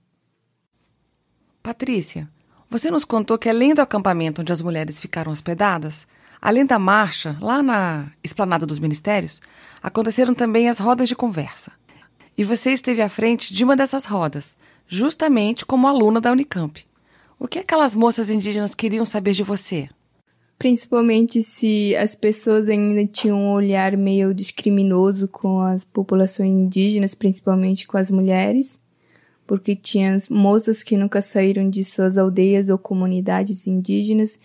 Patrícia, 1.67 2.29
você 2.69 2.89
nos 2.89 3.03
contou 3.03 3.37
que 3.37 3.49
além 3.49 3.73
do 3.73 3.81
acampamento 3.81 4.39
onde 4.39 4.53
as 4.53 4.61
mulheres 4.61 4.97
ficaram 4.97 5.33
hospedadas, 5.33 6.07
além 6.41 6.65
da 6.65 6.79
marcha 6.79 7.35
lá 7.41 7.61
na 7.61 8.09
Esplanada 8.23 8.65
dos 8.65 8.79
Ministérios, 8.79 9.41
aconteceram 9.83 10.33
também 10.33 10.69
as 10.69 10.79
rodas 10.79 11.09
de 11.09 11.15
conversa. 11.15 11.73
E 12.37 12.45
você 12.45 12.71
esteve 12.71 13.01
à 13.01 13.09
frente 13.09 13.53
de 13.53 13.65
uma 13.65 13.75
dessas 13.75 14.05
rodas, 14.05 14.55
justamente 14.87 15.65
como 15.65 15.89
aluna 15.89 16.21
da 16.21 16.31
Unicamp. 16.31 16.87
O 17.37 17.49
que 17.49 17.59
aquelas 17.59 17.93
moças 17.93 18.29
indígenas 18.29 18.73
queriam 18.73 19.05
saber 19.05 19.33
de 19.33 19.43
você? 19.43 19.89
Principalmente 20.57 21.43
se 21.43 21.93
as 21.97 22.15
pessoas 22.15 22.69
ainda 22.69 23.05
tinham 23.05 23.37
um 23.37 23.51
olhar 23.51 23.97
meio 23.97 24.33
discriminoso 24.33 25.27
com 25.27 25.59
as 25.59 25.83
populações 25.83 26.49
indígenas, 26.49 27.13
principalmente 27.13 27.85
com 27.85 27.97
as 27.97 28.09
mulheres 28.09 28.79
porque 29.47 29.75
tinha 29.75 30.17
moças 30.29 30.83
que 30.83 30.97
nunca 30.97 31.21
saíram 31.21 31.69
de 31.69 31.83
suas 31.83 32.17
aldeias 32.17 32.67
ou 32.67 32.77
comunidades 32.77 33.65
indígenas, 33.65 34.37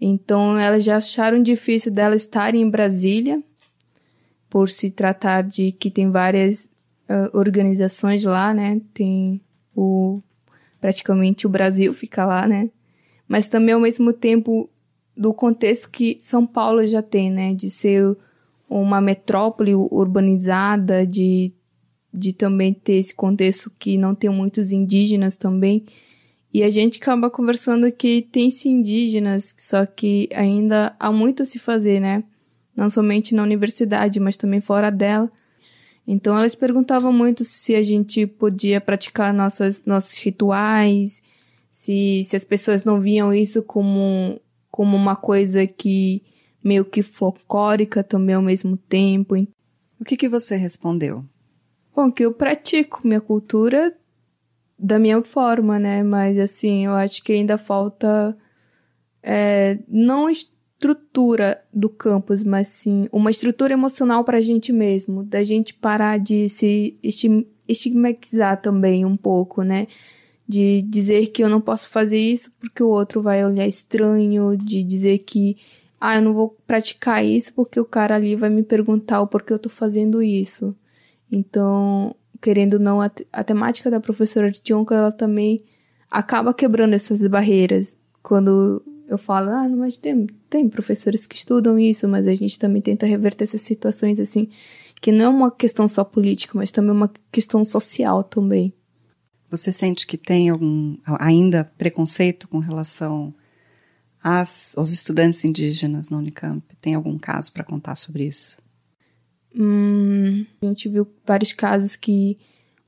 então 0.00 0.58
elas 0.58 0.82
já 0.84 0.96
acharam 0.96 1.40
difícil 1.40 1.92
delas 1.92 2.22
estarem 2.22 2.60
em 2.62 2.68
Brasília, 2.68 3.40
por 4.50 4.68
se 4.68 4.90
tratar 4.90 5.42
de 5.42 5.70
que 5.70 5.88
tem 5.88 6.10
várias 6.10 6.64
uh, 7.08 7.38
organizações 7.38 8.24
lá, 8.24 8.52
né? 8.52 8.80
Tem 8.92 9.40
o 9.76 10.20
praticamente 10.80 11.46
o 11.46 11.50
Brasil 11.50 11.94
fica 11.94 12.26
lá, 12.26 12.48
né? 12.48 12.68
Mas 13.28 13.46
também 13.46 13.74
ao 13.74 13.80
mesmo 13.80 14.12
tempo 14.12 14.68
do 15.16 15.32
contexto 15.32 15.88
que 15.88 16.18
São 16.20 16.44
Paulo 16.44 16.84
já 16.88 17.00
tem, 17.00 17.30
né? 17.30 17.54
De 17.54 17.70
ser 17.70 18.16
uma 18.68 19.00
metrópole 19.00 19.74
urbanizada, 19.74 21.06
de 21.06 21.52
de 22.12 22.32
também 22.32 22.72
ter 22.74 22.94
esse 22.94 23.14
contexto 23.14 23.70
que 23.78 23.96
não 23.96 24.14
tem 24.14 24.30
muitos 24.30 24.72
indígenas 24.72 25.36
também. 25.36 25.84
E 26.52 26.62
a 26.62 26.70
gente 26.70 26.98
acaba 26.98 27.30
conversando 27.30 27.90
que 27.92 28.22
tem-se 28.32 28.68
indígenas, 28.68 29.54
só 29.56 29.86
que 29.86 30.28
ainda 30.34 30.94
há 30.98 31.12
muito 31.12 31.42
a 31.42 31.46
se 31.46 31.58
fazer, 31.58 32.00
né? 32.00 32.22
Não 32.74 32.90
somente 32.90 33.34
na 33.34 33.42
universidade, 33.42 34.18
mas 34.18 34.36
também 34.36 34.60
fora 34.60 34.90
dela. 34.90 35.30
Então 36.06 36.36
elas 36.36 36.56
perguntavam 36.56 37.12
muito 37.12 37.44
se 37.44 37.74
a 37.74 37.82
gente 37.82 38.26
podia 38.26 38.80
praticar 38.80 39.32
nossas, 39.32 39.82
nossos 39.86 40.18
rituais, 40.18 41.22
se, 41.70 42.24
se 42.24 42.34
as 42.34 42.44
pessoas 42.44 42.82
não 42.82 43.00
viam 43.00 43.32
isso 43.32 43.62
como, 43.62 44.40
como 44.70 44.96
uma 44.96 45.14
coisa 45.14 45.66
que 45.68 46.20
meio 46.62 46.84
que 46.84 47.02
folclórica 47.02 48.02
também 48.02 48.34
ao 48.34 48.42
mesmo 48.42 48.76
tempo. 48.76 49.36
O 50.00 50.04
que, 50.04 50.16
que 50.16 50.28
você 50.28 50.56
respondeu? 50.56 51.24
Bom, 51.94 52.10
que 52.10 52.24
eu 52.24 52.32
pratico 52.32 53.00
minha 53.06 53.20
cultura 53.20 53.94
da 54.78 54.98
minha 54.98 55.22
forma, 55.22 55.78
né? 55.78 56.02
Mas 56.02 56.38
assim, 56.38 56.86
eu 56.86 56.92
acho 56.92 57.22
que 57.22 57.32
ainda 57.32 57.58
falta 57.58 58.36
é, 59.22 59.78
não 59.88 60.30
estrutura 60.30 61.62
do 61.72 61.88
campus, 61.88 62.42
mas 62.42 62.68
sim 62.68 63.06
uma 63.12 63.30
estrutura 63.30 63.74
emocional 63.74 64.24
para 64.24 64.38
a 64.38 64.40
gente 64.40 64.72
mesmo, 64.72 65.22
da 65.22 65.44
gente 65.44 65.74
parar 65.74 66.18
de 66.18 66.48
se 66.48 66.98
estigmatizar 67.68 68.60
também 68.60 69.04
um 69.04 69.16
pouco, 69.16 69.62
né? 69.62 69.86
De 70.48 70.82
dizer 70.82 71.28
que 71.28 71.44
eu 71.44 71.48
não 71.48 71.60
posso 71.60 71.88
fazer 71.90 72.18
isso 72.18 72.50
porque 72.58 72.82
o 72.82 72.88
outro 72.88 73.20
vai 73.22 73.44
olhar 73.44 73.66
estranho, 73.66 74.56
de 74.56 74.82
dizer 74.82 75.18
que 75.18 75.54
ah, 76.00 76.16
eu 76.16 76.22
não 76.22 76.32
vou 76.32 76.56
praticar 76.66 77.24
isso 77.24 77.52
porque 77.54 77.78
o 77.78 77.84
cara 77.84 78.16
ali 78.16 78.34
vai 78.34 78.48
me 78.48 78.62
perguntar 78.62 79.20
o 79.20 79.26
porquê 79.26 79.52
eu 79.52 79.58
tô 79.58 79.68
fazendo 79.68 80.22
isso. 80.22 80.74
Então, 81.30 82.14
querendo 82.40 82.74
ou 82.74 82.80
não, 82.80 83.00
a, 83.00 83.10
a 83.32 83.44
temática 83.44 83.90
da 83.90 84.00
professora 84.00 84.50
de 84.50 84.60
Tionka, 84.60 84.94
ela 84.94 85.12
também 85.12 85.58
acaba 86.10 86.52
quebrando 86.52 86.94
essas 86.94 87.24
barreiras. 87.26 87.96
Quando 88.22 88.82
eu 89.08 89.18
falo, 89.18 89.50
ah, 89.50 89.68
mas 89.68 89.96
tem, 89.96 90.26
tem 90.48 90.68
professores 90.68 91.26
que 91.26 91.36
estudam 91.36 91.78
isso, 91.78 92.08
mas 92.08 92.26
a 92.26 92.34
gente 92.34 92.58
também 92.58 92.80
tenta 92.80 93.06
reverter 93.06 93.44
essas 93.44 93.60
situações 93.60 94.20
assim, 94.20 94.48
que 95.00 95.10
não 95.10 95.24
é 95.24 95.28
uma 95.28 95.50
questão 95.50 95.88
só 95.88 96.04
política, 96.04 96.56
mas 96.56 96.70
também 96.70 96.92
uma 96.92 97.10
questão 97.32 97.64
social 97.64 98.22
também. 98.22 98.72
Você 99.50 99.72
sente 99.72 100.06
que 100.06 100.16
tem 100.16 100.48
algum 100.48 100.96
ainda 101.18 101.64
preconceito 101.76 102.46
com 102.46 102.58
relação 102.58 103.34
às, 104.22 104.78
aos 104.78 104.92
estudantes 104.92 105.44
indígenas 105.44 106.08
na 106.08 106.18
Unicamp? 106.18 106.62
Tem 106.80 106.94
algum 106.94 107.18
caso 107.18 107.52
para 107.52 107.64
contar 107.64 107.96
sobre 107.96 108.26
isso? 108.26 108.62
Hum, 109.54 110.46
a 110.62 110.66
gente 110.66 110.88
viu 110.88 111.06
vários 111.26 111.52
casos 111.52 111.96
que 111.96 112.36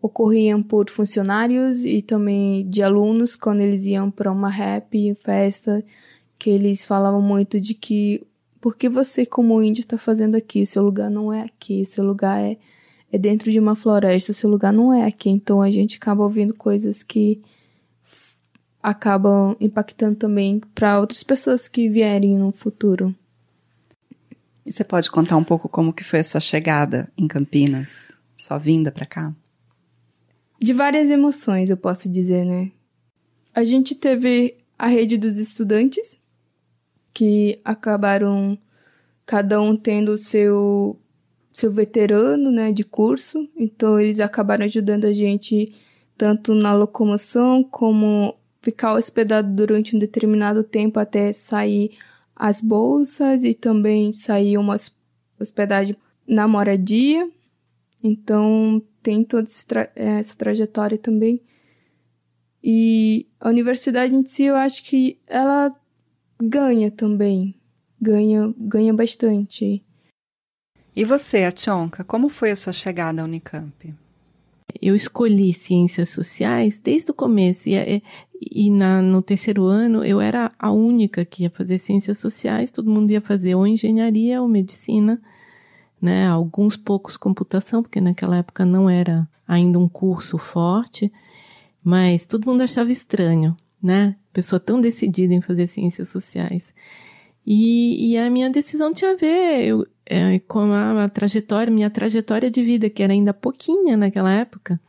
ocorriam 0.01 0.63
por 0.63 0.91
funcionários 0.91 1.85
e 1.85 2.03
também 2.03 2.69
de 2.69 2.83
alunos 2.83 3.37
quando 3.37 3.61
eles 3.61 3.85
iam 3.87 4.11
para 4.11 4.31
uma 4.31 4.49
rap, 4.49 5.15
festa, 5.23 5.85
que 6.39 6.51
eles 6.51 6.85
falavam 6.85 7.23
muito 7.23 7.61
de 7.61 7.73
que 7.75 8.27
por 8.61 8.77
que 8.77 8.89
você 8.89 9.27
como 9.27 9.63
índio 9.63 9.81
está 9.81 9.99
fazendo 9.99 10.37
aqui? 10.37 10.65
Seu 10.65 10.83
lugar 10.85 11.11
não 11.11 11.33
é 11.33 11.43
aqui, 11.43 11.85
seu 11.85 12.05
lugar 12.05 12.41
é, 12.41 12.57
é 13.13 13.19
dentro 13.19 13.51
de 13.51 13.59
uma 13.59 13.75
floresta, 13.75 14.33
seu 14.33 14.49
lugar 14.51 14.73
não 14.73 14.93
é 14.93 15.05
aqui. 15.07 15.31
Então 15.31 15.61
a 15.61 15.71
gente 15.71 15.97
acaba 15.97 16.23
ouvindo 16.23 16.55
coisas 16.55 17.03
que 17.03 17.43
acabam 18.83 19.57
impactando 19.61 20.17
também 20.17 20.61
para 20.75 21.01
outras 21.01 21.23
pessoas 21.23 21.69
que 21.69 21.89
vierem 21.89 22.37
no 22.37 22.53
futuro. 22.53 23.15
E 24.65 24.73
você 24.73 24.85
pode 24.85 25.11
contar 25.11 25.37
um 25.37 25.45
pouco 25.45 25.69
como 25.69 25.93
que 25.93 26.05
foi 26.05 26.21
a 26.21 26.25
sua 26.25 26.41
chegada 26.41 27.11
em 27.17 27.27
Campinas, 27.27 28.13
sua 28.37 28.59
vinda 28.59 28.93
para 28.93 29.05
cá? 29.05 29.35
De 30.61 30.73
várias 30.73 31.11
emoções, 31.11 31.71
eu 31.71 31.77
posso 31.77 32.09
dizer, 32.09 32.45
né? 32.45 32.71
A 33.55 33.65
gente 33.65 33.95
teve 33.95 34.57
a 34.79 34.87
rede 34.87 35.19
dos 35.19 35.37
estudantes, 35.37 36.21
que 37.13 37.61
acabaram 37.65 38.59
cada 39.27 39.61
um 39.61 39.77
tendo 39.77 40.13
o 40.13 40.19
seu 40.19 40.99
seu 41.53 41.71
veterano, 41.71 42.51
né, 42.51 42.73
de 42.73 42.83
curso. 42.83 43.47
Então 43.57 44.01
eles 44.01 44.21
acabaram 44.21 44.65
ajudando 44.65 45.05
a 45.05 45.13
gente 45.13 45.75
tanto 46.17 46.55
na 46.55 46.73
locomoção 46.73 47.63
como 47.63 48.35
ficar 48.63 48.95
hospedado 48.95 49.53
durante 49.55 49.95
um 49.95 49.99
determinado 49.99 50.65
tempo 50.65 50.99
até 50.99 51.33
sair 51.33 51.99
as 52.43 52.61
bolsas 52.61 53.45
e 53.45 53.55
também 53.55 54.13
saiu 54.13 54.61
uma 54.61 54.75
hospedagem 55.39 55.97
na 56.27 56.49
moradia. 56.49 57.31
Então, 58.03 58.83
tem 59.01 59.23
toda 59.23 59.49
essa 59.95 60.37
trajetória 60.37 60.99
também. 60.99 61.41
E 62.61 63.29
a 63.39 63.49
universidade 63.49 64.13
em 64.13 64.27
si, 64.27 64.43
eu 64.43 64.57
acho 64.57 64.83
que 64.83 65.21
ela 65.29 65.73
ganha 66.43 66.91
também. 66.91 67.55
Ganha, 68.01 68.53
ganha 68.59 68.93
bastante. 68.93 69.81
E 70.97 71.05
você, 71.05 71.45
Artionka, 71.45 72.03
como 72.03 72.29
foi 72.29 72.51
a 72.51 72.57
sua 72.57 72.73
chegada 72.73 73.23
à 73.23 73.25
Unicamp? 73.25 73.95
Eu 74.81 74.97
escolhi 74.97 75.53
ciências 75.53 76.11
sociais 76.11 76.81
desde 76.81 77.13
o 77.13 77.15
começo. 77.15 77.69
E, 77.69 78.03
e 78.51 78.71
na, 78.71 79.03
no 79.03 79.23
terceiro 79.23 79.65
ano 79.67 80.05
eu 80.05 80.21
era 80.21 80.53
a 80.59 80.71
única 80.71 81.25
que 81.25 81.45
ia 81.45 81.51
fazer 81.51 81.79
ciências 81.79 82.19
sociais, 82.19 82.71
todo 82.71 82.91
mundo 82.91 83.11
ia 83.11 83.21
fazer 83.21 83.55
ou 83.55 83.67
engenharia 83.67 84.41
ou 84.41 84.49
medicina, 84.49 85.21
né? 86.01 86.27
Alguns 86.27 86.77
poucos 86.77 87.17
computação, 87.17 87.83
porque 87.83 88.01
naquela 88.01 88.39
época 88.39 88.65
não 88.65 88.89
era 88.91 89.29
ainda 89.47 89.79
um 89.79 89.89
curso 89.89 90.39
forte, 90.39 91.13
mas 91.85 92.25
todo 92.25 92.47
mundo 92.47 92.63
achava 92.63 92.91
estranho, 92.91 93.57
né? 93.83 94.17
Pessoa 94.33 94.59
tão 94.59 94.81
decidida 94.81 95.35
em 95.35 95.41
fazer 95.41 95.67
ciências 95.67 96.09
sociais. 96.09 96.75
E, 97.47 98.13
e 98.13 98.19
a 98.19 98.31
minha 98.31 98.49
decisão 98.51 98.93
tinha 98.93 99.13
a 99.13 99.17
ver 99.17 99.65
eu, 99.65 99.87
é, 100.07 100.39
com 100.41 100.73
a, 100.73 101.05
a, 101.05 101.09
trajetória, 101.09 101.73
minha 101.73 101.91
trajetória 101.91 102.51
de 102.51 102.63
vida, 102.63 102.89
que 102.89 103.03
era 103.03 103.13
ainda 103.13 103.35
pouquinha 103.35 103.97
naquela 103.97 104.31
época, 104.33 104.81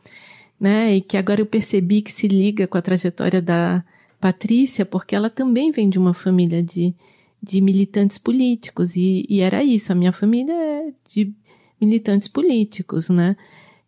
né? 0.58 0.96
E 0.96 1.00
que 1.00 1.16
agora 1.16 1.40
eu 1.40 1.46
percebi 1.46 2.02
que 2.02 2.12
se 2.12 2.28
liga 2.28 2.66
com 2.66 2.78
a 2.78 2.82
trajetória 2.82 3.40
da 3.42 3.84
Patrícia, 4.20 4.86
porque 4.86 5.14
ela 5.14 5.28
também 5.28 5.70
vem 5.70 5.88
de 5.88 5.98
uma 5.98 6.14
família 6.14 6.62
de, 6.62 6.94
de 7.42 7.60
militantes 7.60 8.18
políticos, 8.18 8.96
e, 8.96 9.26
e 9.28 9.40
era 9.40 9.62
isso, 9.62 9.92
a 9.92 9.94
minha 9.94 10.12
família 10.12 10.52
é 10.52 10.92
de 11.08 11.32
militantes 11.80 12.28
políticos, 12.28 13.10
né? 13.10 13.36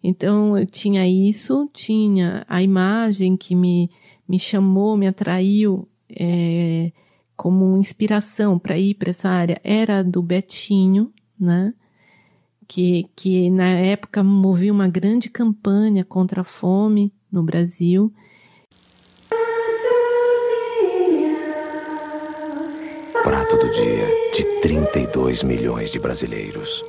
Então 0.02 0.56
eu 0.56 0.66
tinha 0.66 1.06
isso, 1.08 1.68
tinha 1.72 2.44
a 2.48 2.62
imagem 2.62 3.36
que 3.36 3.54
me, 3.54 3.90
me 4.28 4.38
chamou, 4.38 4.96
me 4.96 5.06
atraiu, 5.06 5.88
é, 6.08 6.92
como 7.36 7.76
inspiração 7.76 8.58
para 8.58 8.78
ir 8.78 8.94
para 8.94 9.10
essa 9.10 9.28
área 9.28 9.60
era 9.62 10.02
do 10.02 10.22
Betinho, 10.22 11.12
né? 11.38 11.74
Que, 12.68 13.08
que 13.14 13.48
na 13.50 13.68
época 13.68 14.22
movia 14.24 14.72
uma 14.72 14.88
grande 14.88 15.30
campanha 15.30 16.04
contra 16.04 16.40
a 16.40 16.44
fome 16.44 17.12
no 17.30 17.42
Brasil. 17.42 18.12
Prato 23.22 23.56
do 23.56 23.70
dia 23.70 24.08
de 24.34 24.44
32 24.62 25.42
milhões 25.42 25.90
de 25.90 25.98
brasileiros. 25.98 26.84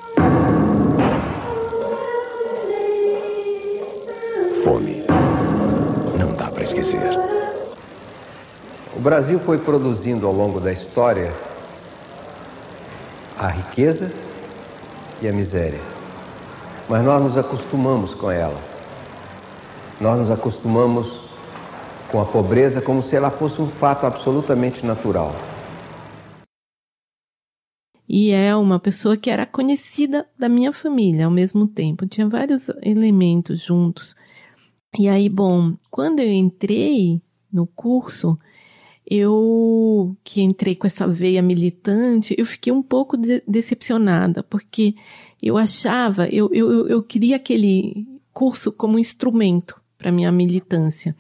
Fome. 4.64 5.04
Não 6.20 6.36
dá 6.36 6.50
para 6.52 6.64
esquecer. 6.64 7.00
O 8.96 9.00
Brasil 9.00 9.40
foi 9.40 9.60
produzindo 9.60 10.26
ao 10.26 10.34
longo 10.34 10.60
da 10.60 10.72
história 10.72 11.32
a 13.38 13.48
riqueza 13.48 14.12
e 15.22 15.28
a 15.28 15.34
miséria. 15.34 15.80
Mas 16.90 17.04
nós 17.04 17.24
nos 17.24 17.38
acostumamos 17.38 18.14
com 18.14 18.32
ela. 18.32 18.60
Nós 20.00 20.20
nos 20.20 20.32
acostumamos 20.32 21.28
com 22.12 22.22
a 22.22 22.26
pobreza 22.26 22.82
como 22.82 23.04
se 23.04 23.16
ela 23.16 23.30
fosse 23.30 23.62
um 23.62 23.68
fato 23.68 24.06
absolutamente 24.06 24.86
natural. 24.86 25.36
E 28.08 28.32
é 28.32 28.56
uma 28.56 28.80
pessoa 28.80 29.18
que 29.18 29.30
era 29.30 29.46
conhecida 29.46 30.26
da 30.40 30.48
minha 30.48 30.72
família 30.72 31.26
ao 31.26 31.32
mesmo 31.32 31.68
tempo. 31.68 32.08
Tinha 32.08 32.28
vários 32.28 32.70
elementos 32.82 33.60
juntos. 33.60 34.16
E 34.98 35.10
aí, 35.10 35.28
bom, 35.28 35.76
quando 35.92 36.22
eu 36.22 36.32
entrei 36.32 37.22
no 37.52 37.68
curso, 37.68 38.40
eu 39.10 40.18
que 40.22 40.42
entrei 40.42 40.76
com 40.76 40.86
essa 40.86 41.08
veia 41.08 41.42
militante, 41.42 42.36
eu 42.38 42.46
fiquei 42.46 42.74
um 42.74 42.84
pouco 42.84 43.16
de 43.16 43.42
decepcionada, 43.48 44.44
porque 44.44 44.96
eu 45.42 45.58
achava, 45.58 46.28
eu, 46.28 46.50
eu, 46.52 46.88
eu 46.88 47.02
queria 47.02 47.38
aquele 47.38 48.06
curso 48.34 48.70
como 48.72 49.00
instrumento 49.00 49.80
para 49.98 50.12
minha 50.12 50.32
militância. 50.32 51.16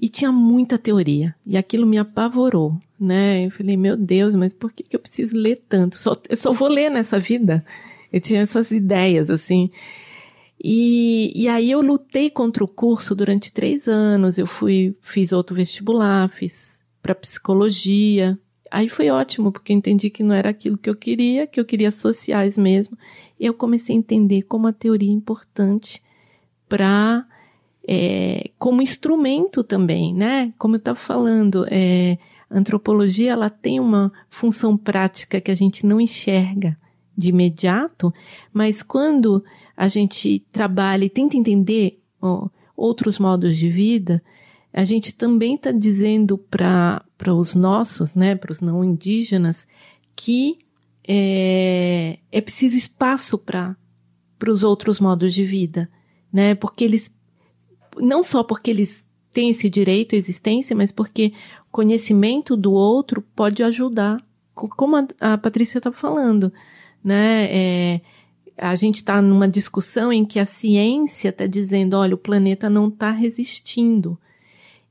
E 0.00 0.08
tinha 0.08 0.30
muita 0.30 0.78
teoria, 0.78 1.34
e 1.44 1.56
aquilo 1.56 1.84
me 1.84 1.98
apavorou, 1.98 2.78
né? 3.00 3.46
Eu 3.46 3.50
falei, 3.50 3.76
meu 3.76 3.96
Deus, 3.96 4.36
mas 4.36 4.54
por 4.54 4.72
que, 4.72 4.84
que 4.84 4.94
eu 4.94 5.00
preciso 5.00 5.36
ler 5.36 5.60
tanto? 5.68 5.96
Só, 5.96 6.16
eu 6.28 6.36
só 6.36 6.52
vou 6.52 6.68
ler 6.68 6.88
nessa 6.88 7.18
vida. 7.18 7.64
Eu 8.12 8.20
tinha 8.20 8.42
essas 8.42 8.70
ideias, 8.70 9.28
assim. 9.28 9.70
E, 10.62 11.32
e 11.34 11.48
aí 11.48 11.68
eu 11.68 11.82
lutei 11.82 12.30
contra 12.30 12.62
o 12.62 12.68
curso 12.68 13.12
durante 13.12 13.52
três 13.52 13.88
anos. 13.88 14.38
Eu 14.38 14.46
fui, 14.46 14.96
fiz 15.00 15.32
outro 15.32 15.56
vestibular, 15.56 16.28
fiz 16.28 16.77
para 17.02 17.14
psicologia. 17.14 18.38
Aí 18.70 18.88
foi 18.88 19.10
ótimo, 19.10 19.50
porque 19.50 19.72
eu 19.72 19.76
entendi 19.76 20.10
que 20.10 20.22
não 20.22 20.34
era 20.34 20.50
aquilo 20.50 20.76
que 20.76 20.90
eu 20.90 20.94
queria, 20.94 21.46
que 21.46 21.58
eu 21.58 21.64
queria 21.64 21.90
sociais 21.90 22.58
mesmo. 22.58 22.96
E 23.38 23.46
eu 23.46 23.54
comecei 23.54 23.94
a 23.94 23.98
entender 23.98 24.42
como 24.42 24.66
a 24.66 24.72
teoria 24.72 25.10
é 25.10 25.12
importante 25.12 26.02
para 26.68 27.26
é, 27.86 28.50
como 28.58 28.82
instrumento 28.82 29.64
também, 29.64 30.12
né? 30.12 30.52
Como 30.58 30.74
eu 30.74 30.78
estava 30.78 30.98
falando, 30.98 31.64
é, 31.70 32.18
a 32.50 32.58
antropologia 32.58 33.32
ela 33.32 33.48
tem 33.48 33.80
uma 33.80 34.12
função 34.28 34.76
prática 34.76 35.40
que 35.40 35.50
a 35.50 35.54
gente 35.54 35.86
não 35.86 36.00
enxerga 36.00 36.76
de 37.16 37.30
imediato, 37.30 38.12
mas 38.52 38.82
quando 38.82 39.42
a 39.76 39.88
gente 39.88 40.44
trabalha 40.52 41.04
e 41.04 41.10
tenta 41.10 41.36
entender 41.36 42.00
ó, 42.20 42.48
outros 42.76 43.18
modos 43.18 43.56
de 43.56 43.68
vida, 43.68 44.22
a 44.72 44.84
gente 44.84 45.14
também 45.14 45.54
está 45.54 45.72
dizendo 45.72 46.38
para 46.38 47.02
os 47.34 47.54
nossos, 47.54 48.14
né, 48.14 48.34
para 48.34 48.52
os 48.52 48.60
não 48.60 48.84
indígenas, 48.84 49.66
que 50.14 50.58
é, 51.06 52.18
é 52.30 52.40
preciso 52.40 52.76
espaço 52.76 53.38
para 53.38 53.76
os 54.46 54.62
outros 54.62 55.00
modos 55.00 55.32
de 55.32 55.44
vida, 55.44 55.90
né, 56.32 56.54
porque 56.54 56.84
eles, 56.84 57.14
não 57.96 58.22
só 58.22 58.42
porque 58.42 58.70
eles 58.70 59.06
têm 59.32 59.50
esse 59.50 59.68
direito 59.70 60.14
à 60.14 60.18
existência, 60.18 60.76
mas 60.76 60.92
porque 60.92 61.32
conhecimento 61.70 62.56
do 62.56 62.72
outro 62.72 63.22
pode 63.34 63.62
ajudar, 63.62 64.22
como 64.54 64.96
a, 64.96 65.06
a 65.20 65.38
Patrícia 65.38 65.78
estava 65.78 65.96
falando, 65.96 66.52
né, 67.02 67.48
é, 67.50 68.00
a 68.56 68.74
gente 68.74 68.96
está 68.96 69.22
numa 69.22 69.48
discussão 69.48 70.12
em 70.12 70.24
que 70.24 70.38
a 70.38 70.44
ciência 70.44 71.28
está 71.28 71.46
dizendo, 71.46 71.94
olha, 71.94 72.14
o 72.14 72.18
planeta 72.18 72.68
não 72.68 72.88
está 72.88 73.12
resistindo, 73.12 74.18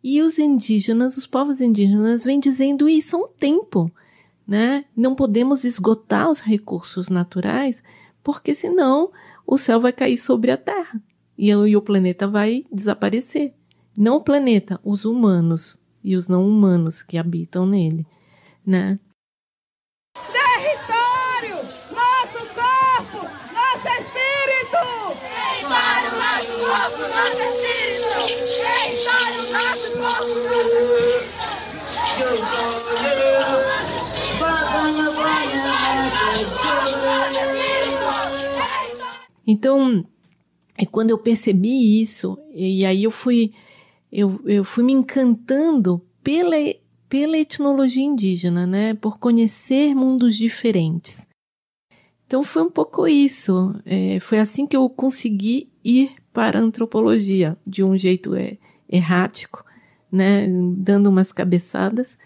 e 0.09 0.21
os 0.21 0.39
indígenas, 0.39 1.17
os 1.17 1.27
povos 1.27 1.59
indígenas, 1.59 2.23
vêm 2.23 2.39
dizendo 2.39 2.87
isso 2.87 3.17
há 3.17 3.19
um 3.19 3.27
tempo, 3.27 3.91
né? 4.47 4.85
Não 4.95 5.13
podemos 5.13 5.65
esgotar 5.65 6.31
os 6.31 6.39
recursos 6.39 7.09
naturais, 7.09 7.83
porque 8.23 8.55
senão 8.55 9.11
o 9.45 9.57
céu 9.57 9.81
vai 9.81 9.91
cair 9.91 10.17
sobre 10.17 10.49
a 10.49 10.55
Terra 10.55 11.03
e, 11.37 11.49
e 11.49 11.75
o 11.75 11.81
planeta 11.81 12.25
vai 12.25 12.63
desaparecer. 12.71 13.53
Não 13.97 14.15
o 14.15 14.23
planeta, 14.23 14.79
os 14.81 15.03
humanos 15.03 15.77
e 16.01 16.15
os 16.15 16.29
não 16.29 16.47
humanos 16.47 17.03
que 17.03 17.17
habitam 17.17 17.65
nele, 17.65 18.07
né? 18.65 18.97
Território, 20.15 21.57
nosso 21.91 22.39
corpo, 22.55 23.27
nosso 23.53 23.87
espírito. 23.99 24.79
Território, 25.19 26.11
nosso 26.15 26.59
corpo, 26.61 27.01
nosso 27.13 27.41
espírito. 27.41 28.86
Então, 39.45 40.05
é 40.77 40.85
quando 40.85 41.11
eu 41.11 41.17
percebi 41.17 42.01
isso, 42.01 42.37
e 42.53 42.85
aí 42.85 43.03
eu 43.03 43.11
fui, 43.11 43.53
eu, 44.11 44.39
eu 44.45 44.63
fui 44.63 44.83
me 44.83 44.91
encantando 44.91 46.01
pela, 46.21 46.55
pela 47.07 47.37
etnologia 47.37 48.03
indígena, 48.03 48.67
né? 48.67 48.93
Por 48.93 49.17
conhecer 49.17 49.95
mundos 49.95 50.35
diferentes. 50.35 51.25
Então 52.25 52.43
foi 52.43 52.61
um 52.61 52.69
pouco 52.69 53.07
isso. 53.07 53.73
É, 53.85 54.19
foi 54.19 54.39
assim 54.39 54.67
que 54.67 54.75
eu 54.75 54.89
consegui 54.89 55.71
ir 55.83 56.11
para 56.33 56.59
a 56.59 56.61
antropologia, 56.61 57.57
de 57.65 57.83
um 57.83 57.97
jeito 57.97 58.35
é, 58.35 58.57
errático, 58.89 59.63
né, 60.11 60.47
dando 60.75 61.09
umas 61.09 61.31
cabeçadas, 61.31 62.17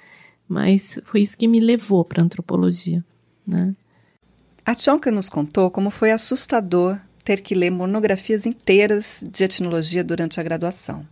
mas 0.47 0.99
foi 1.05 1.21
isso 1.21 1.37
que 1.37 1.47
me 1.47 1.59
levou 1.59 2.03
para 2.03 2.21
a 2.21 2.25
antropologia, 2.25 3.03
né? 3.47 3.75
A 4.65 4.75
Tchonka 4.75 5.09
nos 5.09 5.29
contou 5.29 5.71
como 5.71 5.89
foi 5.89 6.11
assustador 6.11 6.99
ter 7.23 7.41
que 7.41 7.55
ler 7.55 7.71
monografias 7.71 8.45
inteiras 8.45 9.23
de 9.27 9.43
etnologia 9.43 10.03
durante 10.03 10.39
a 10.39 10.43
graduação. 10.43 11.07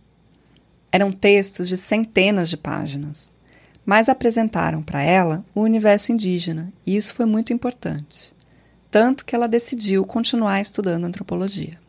Eram 0.92 1.10
textos 1.10 1.68
de 1.68 1.76
centenas 1.76 2.48
de 2.48 2.56
páginas, 2.56 3.36
mas 3.84 4.08
apresentaram 4.08 4.82
para 4.82 5.02
ela 5.02 5.44
o 5.54 5.62
universo 5.62 6.12
indígena, 6.12 6.72
e 6.86 6.96
isso 6.96 7.14
foi 7.14 7.26
muito 7.26 7.52
importante. 7.52 8.32
Tanto 8.90 9.24
que 9.24 9.34
ela 9.34 9.48
decidiu 9.48 10.04
continuar 10.04 10.60
estudando 10.60 11.06
antropologia. 11.06 11.79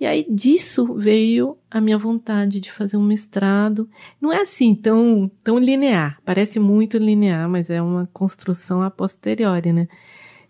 E 0.00 0.06
aí 0.06 0.24
disso 0.30 0.94
veio 0.94 1.58
a 1.70 1.80
minha 1.80 1.98
vontade 1.98 2.60
de 2.60 2.70
fazer 2.70 2.96
um 2.96 3.04
mestrado. 3.04 3.88
Não 4.20 4.32
é 4.32 4.42
assim 4.42 4.74
tão, 4.74 5.30
tão 5.42 5.58
linear, 5.58 6.20
parece 6.24 6.60
muito 6.60 6.98
linear, 6.98 7.48
mas 7.48 7.68
é 7.68 7.82
uma 7.82 8.08
construção 8.12 8.80
a 8.80 8.90
posteriori, 8.90 9.72
né? 9.72 9.88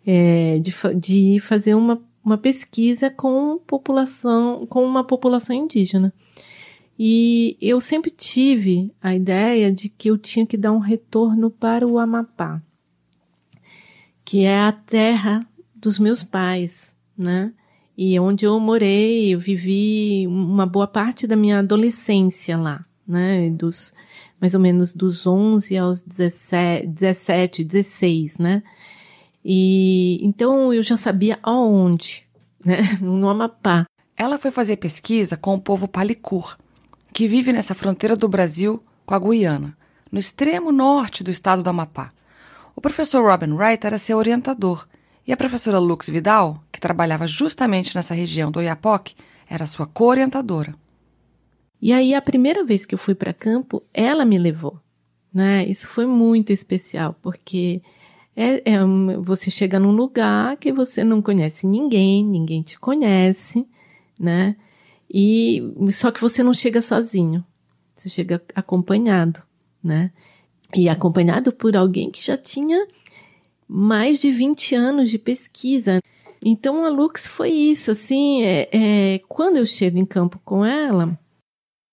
É, 0.06 0.58
de, 0.58 0.72
de 0.96 1.40
fazer 1.40 1.74
uma, 1.74 2.02
uma 2.24 2.36
pesquisa 2.38 3.10
com 3.10 3.58
população, 3.66 4.66
com 4.66 4.84
uma 4.84 5.04
população 5.04 5.54
indígena. 5.56 6.12
E 6.98 7.56
eu 7.60 7.80
sempre 7.80 8.10
tive 8.10 8.92
a 9.00 9.14
ideia 9.14 9.72
de 9.72 9.88
que 9.88 10.10
eu 10.10 10.18
tinha 10.18 10.44
que 10.44 10.56
dar 10.56 10.72
um 10.72 10.78
retorno 10.78 11.50
para 11.50 11.86
o 11.86 11.98
Amapá, 11.98 12.60
que 14.24 14.44
é 14.44 14.58
a 14.58 14.72
terra 14.72 15.46
dos 15.74 15.98
meus 15.98 16.24
pais, 16.24 16.94
né? 17.16 17.52
E 18.00 18.16
onde 18.20 18.44
eu 18.46 18.60
morei, 18.60 19.34
eu 19.34 19.40
vivi 19.40 20.24
uma 20.28 20.64
boa 20.64 20.86
parte 20.86 21.26
da 21.26 21.34
minha 21.34 21.58
adolescência 21.58 22.56
lá, 22.56 22.84
né? 23.04 23.50
Dos, 23.50 23.92
mais 24.40 24.54
ou 24.54 24.60
menos 24.60 24.92
dos 24.92 25.26
11 25.26 25.76
aos 25.76 26.00
17, 26.02 26.86
17 26.86 27.64
16, 27.64 28.38
né? 28.38 28.62
E 29.44 30.20
então 30.22 30.72
eu 30.72 30.80
já 30.80 30.96
sabia 30.96 31.40
aonde, 31.42 32.24
né? 32.64 32.76
No 33.02 33.28
Amapá. 33.28 33.84
Ela 34.16 34.38
foi 34.38 34.52
fazer 34.52 34.76
pesquisa 34.76 35.36
com 35.36 35.56
o 35.56 35.60
povo 35.60 35.88
Palicur, 35.88 36.56
que 37.12 37.26
vive 37.26 37.52
nessa 37.52 37.74
fronteira 37.74 38.14
do 38.14 38.28
Brasil 38.28 38.80
com 39.04 39.14
a 39.16 39.18
Guiana, 39.18 39.76
no 40.12 40.20
extremo 40.20 40.70
norte 40.70 41.24
do 41.24 41.32
estado 41.32 41.64
do 41.64 41.70
Amapá. 41.70 42.12
O 42.76 42.80
professor 42.80 43.28
Robin 43.28 43.54
Wright 43.54 43.84
era 43.84 43.98
seu 43.98 44.18
orientador 44.18 44.86
e 45.26 45.32
a 45.32 45.36
professora 45.36 45.80
Lux 45.80 46.08
Vidal, 46.08 46.62
que 46.78 46.80
trabalhava 46.80 47.26
justamente 47.26 47.96
nessa 47.96 48.14
região 48.14 48.52
do 48.52 48.60
Oiapoque, 48.60 49.16
era 49.50 49.66
sua 49.66 49.84
co-orientadora. 49.84 50.76
E 51.82 51.92
aí, 51.92 52.14
a 52.14 52.22
primeira 52.22 52.64
vez 52.64 52.86
que 52.86 52.94
eu 52.94 52.98
fui 52.98 53.16
para 53.16 53.32
campo, 53.32 53.82
ela 53.92 54.24
me 54.24 54.38
levou. 54.38 54.78
Né? 55.34 55.66
Isso 55.66 55.88
foi 55.88 56.06
muito 56.06 56.52
especial, 56.52 57.16
porque 57.20 57.82
é, 58.36 58.74
é, 58.74 58.78
você 59.20 59.50
chega 59.50 59.80
num 59.80 59.90
lugar 59.90 60.56
que 60.56 60.72
você 60.72 61.02
não 61.02 61.20
conhece 61.20 61.66
ninguém, 61.66 62.24
ninguém 62.24 62.62
te 62.62 62.78
conhece, 62.78 63.66
né? 64.18 64.54
E 65.12 65.60
só 65.90 66.12
que 66.12 66.20
você 66.20 66.42
não 66.42 66.54
chega 66.54 66.80
sozinho, 66.80 67.44
você 67.94 68.08
chega 68.08 68.40
acompanhado, 68.54 69.42
né? 69.82 70.12
E 70.74 70.88
acompanhado 70.88 71.52
por 71.52 71.76
alguém 71.76 72.10
que 72.10 72.24
já 72.24 72.36
tinha 72.36 72.86
mais 73.66 74.18
de 74.18 74.30
20 74.30 74.74
anos 74.74 75.10
de 75.10 75.18
pesquisa. 75.18 76.00
Então 76.42 76.84
a 76.84 76.88
Lux 76.88 77.26
foi 77.26 77.50
isso, 77.50 77.90
assim, 77.90 78.42
é, 78.42 78.68
é, 78.72 79.18
quando 79.28 79.56
eu 79.56 79.66
chego 79.66 79.98
em 79.98 80.06
campo 80.06 80.40
com 80.44 80.64
ela, 80.64 81.18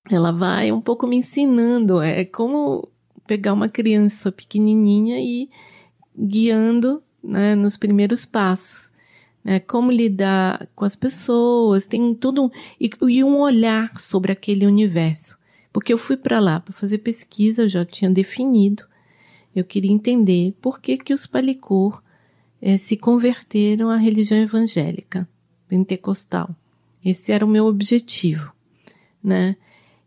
ela 0.10 0.32
vai 0.32 0.72
um 0.72 0.82
pouco 0.82 1.08
me 1.08 1.18
ensinando, 1.18 2.02
é 2.02 2.24
como 2.24 2.88
pegar 3.26 3.54
uma 3.54 3.68
criança 3.68 4.32
pequenininha 4.32 5.20
e 5.20 5.50
guiando 6.18 7.02
né, 7.24 7.56
nos 7.56 7.76
primeiros 7.76 8.26
passos. 8.26 8.94
Né, 9.44 9.60
como 9.60 9.92
lidar 9.92 10.68
com 10.76 10.86
as 10.86 10.96
pessoas, 10.96 11.86
tem 11.86 12.16
tudo 12.16 12.52
e, 12.82 12.90
e 13.08 13.24
um 13.24 13.38
olhar 13.38 14.00
sobre 14.00 14.32
aquele 14.32 14.66
universo. 14.66 15.38
Porque 15.72 15.94
eu 15.94 16.00
fui 16.00 16.18
para 16.18 16.40
lá 16.40 16.60
para 16.60 16.74
fazer 16.74 16.98
pesquisa, 17.00 17.62
eu 17.62 17.70
já 17.70 17.86
tinha 17.86 18.10
definido 18.10 18.86
eu 19.56 19.64
queria 19.64 19.92
entender 19.92 20.54
por 20.62 20.82
que, 20.82 20.98
que 20.98 21.14
os 21.14 21.26
Palicur 21.26 22.04
eh, 22.66 22.80
se 22.80 22.98
converteram 22.98 23.92
à 23.92 23.96
religião 23.96 24.42
evangélica, 24.42 25.30
pentecostal. 25.68 26.50
Esse 27.04 27.32
era 27.32 27.46
o 27.46 27.48
meu 27.48 27.68
objetivo, 27.68 28.52
né? 29.24 29.56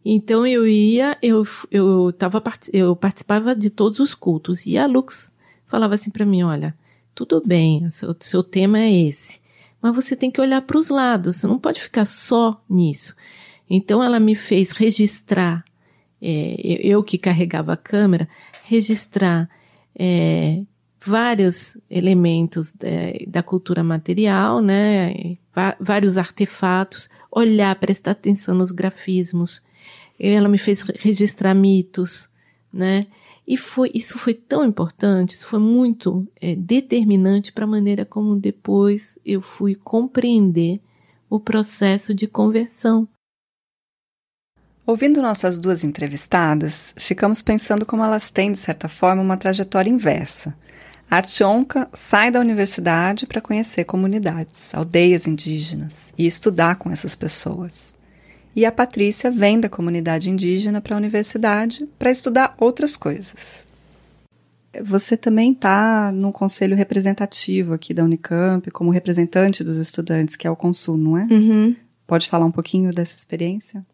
Então 0.05 0.45
eu 0.45 0.67
ia, 0.67 1.17
eu, 1.23 1.47
eu, 1.71 2.13
tava, 2.13 2.43
eu 2.73 2.97
participava 2.97 3.55
de 3.55 3.71
todos 3.71 4.01
os 4.01 4.13
cultos 4.13 4.67
e 4.67 4.77
a 4.77 4.87
Lux 4.87 5.33
falava 5.69 5.95
assim 5.95 6.11
para 6.11 6.27
mim, 6.27 6.43
olha, 6.43 6.77
tudo 7.15 7.41
bem, 7.47 7.87
o 7.87 7.93
seu, 7.93 8.17
seu 8.19 8.43
tema 8.43 8.81
é 8.81 8.93
esse, 8.93 9.41
mas 9.81 9.95
você 9.95 10.17
tem 10.17 10.29
que 10.29 10.41
olhar 10.41 10.63
para 10.63 10.79
os 10.79 10.89
lados, 10.89 11.37
você 11.37 11.47
não 11.47 11.61
pode 11.61 11.81
ficar 11.81 12.07
só 12.07 12.61
nisso. 12.69 13.15
Então 13.71 14.03
ela 14.03 14.19
me 14.19 14.35
fez 14.35 14.73
registrar 14.73 15.65
é, 16.21 16.57
eu 16.83 17.05
que 17.05 17.19
carregava 17.19 17.75
a 17.75 17.77
câmera, 17.77 18.29
registrar 18.65 19.49
é, 19.95 20.63
vários 21.01 21.77
elementos 21.89 22.73
é, 22.81 23.25
da 23.27 23.43
cultura 23.43 23.83
material, 23.83 24.61
né, 24.61 25.37
vários 25.81 26.17
artefatos, 26.17 27.09
olhar, 27.31 27.75
prestar 27.77 28.13
atenção 28.13 28.55
nos 28.55 28.73
grafismos. 28.73 29.63
Ela 30.19 30.49
me 30.49 30.59
fez 30.59 30.83
registrar 30.83 31.55
mitos, 31.55 32.29
né? 32.73 33.07
E 33.47 33.57
foi, 33.57 33.91
isso 33.95 34.19
foi 34.19 34.35
tão 34.35 34.63
importante, 34.65 35.31
isso 35.31 35.47
foi 35.47 35.59
muito 35.59 36.29
é, 36.39 36.55
determinante 36.55 37.51
para 37.51 37.65
a 37.65 37.69
maneira 37.69 38.05
como 38.05 38.37
depois 38.37 39.19
eu 39.25 39.41
fui 39.41 39.75
compreender 39.75 40.81
o 41.31 41.41
processo 41.41 42.13
de 42.13 42.27
conversão 42.27 43.09
Ouvindo 44.89 45.21
nossas 45.21 45.59
duas 45.59 45.85
entrevistadas, 45.85 46.95
ficamos 46.97 47.43
pensando 47.43 47.85
como 47.85 48.03
elas 48.03 48.31
têm, 48.31 48.53
de 48.53 48.57
certa 48.57 48.89
forma, 48.89 49.21
uma 49.21 49.37
trajetória 49.37 49.91
inversa. 49.91 50.57
A 51.11 51.17
Artionca 51.17 51.89
sai 51.95 52.31
da 52.31 52.39
universidade 52.39 53.27
para 53.27 53.41
conhecer 53.41 53.85
comunidades, 53.85 54.75
aldeias 54.75 55.27
indígenas 55.27 56.13
e 56.19 56.27
estudar 56.27 56.77
com 56.77 56.91
essas 56.91 57.17
pessoas. 57.17 57.97
E 58.55 58.67
a 58.67 58.73
Patrícia 58.73 59.31
vem 59.31 59.59
da 59.59 59.71
comunidade 59.71 60.31
indígena 60.31 60.81
para 60.81 60.95
a 60.95 60.99
universidade 60.99 61.89
para 61.99 62.11
estudar 62.11 62.55
outras 62.59 62.95
coisas. 62.95 63.67
Você 64.85 65.17
também 65.17 65.53
está 65.53 66.13
no 66.13 66.31
conselho 66.31 66.77
representativo 66.77 67.73
aqui 67.73 67.95
da 67.95 68.05
Unicamp, 68.05 68.71
como 68.71 68.91
representante 68.91 69.65
dos 69.65 69.79
estudantes, 69.79 70.37
que 70.37 70.47
é 70.47 70.51
o 70.51 70.57
Consul, 70.57 70.99
não 70.99 71.17
é? 71.17 71.25
Uhum. 71.25 71.75
Pode 72.07 72.29
falar 72.29 72.45
um 72.45 72.51
pouquinho 72.51 72.93
dessa 72.93 73.17
experiência? 73.17 73.85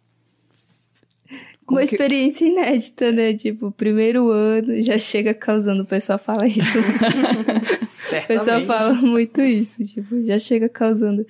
Como 1.66 1.81
uma 1.81 1.87
que... 1.87 1.94
experiência 1.94 2.44
inédita, 2.46 3.11
né? 3.11 3.35
Tipo, 3.35 3.70
primeiro 3.72 4.31
ano 4.31 4.81
já 4.83 4.98
chega 4.98 5.33
causando, 5.33 5.83
o 5.83 5.87
pessoal 5.87 6.18
fala 6.18 6.46
isso. 6.46 6.61
o 8.24 8.27
pessoal 8.27 8.61
fala 8.62 8.94
muito 8.94 9.40
isso, 9.40 9.83
tipo, 9.85 10.22
já 10.24 10.38
chega 10.38 10.68
causando. 10.68 11.27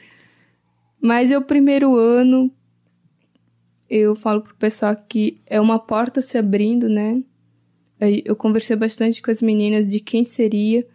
Mas 1.00 1.30
é 1.30 1.38
o 1.38 1.42
primeiro 1.42 1.96
ano, 1.96 2.50
eu 3.88 4.16
falo 4.16 4.40
pro 4.40 4.54
pessoal 4.54 4.96
que 4.96 5.38
é 5.46 5.60
uma 5.60 5.78
porta 5.78 6.20
se 6.20 6.36
abrindo, 6.36 6.88
né? 6.88 7.22
Eu 8.24 8.34
conversei 8.34 8.76
bastante 8.76 9.22
com 9.22 9.30
as 9.30 9.40
meninas 9.40 9.86
de 9.86 10.00
quem 10.00 10.24
seria, 10.24 10.86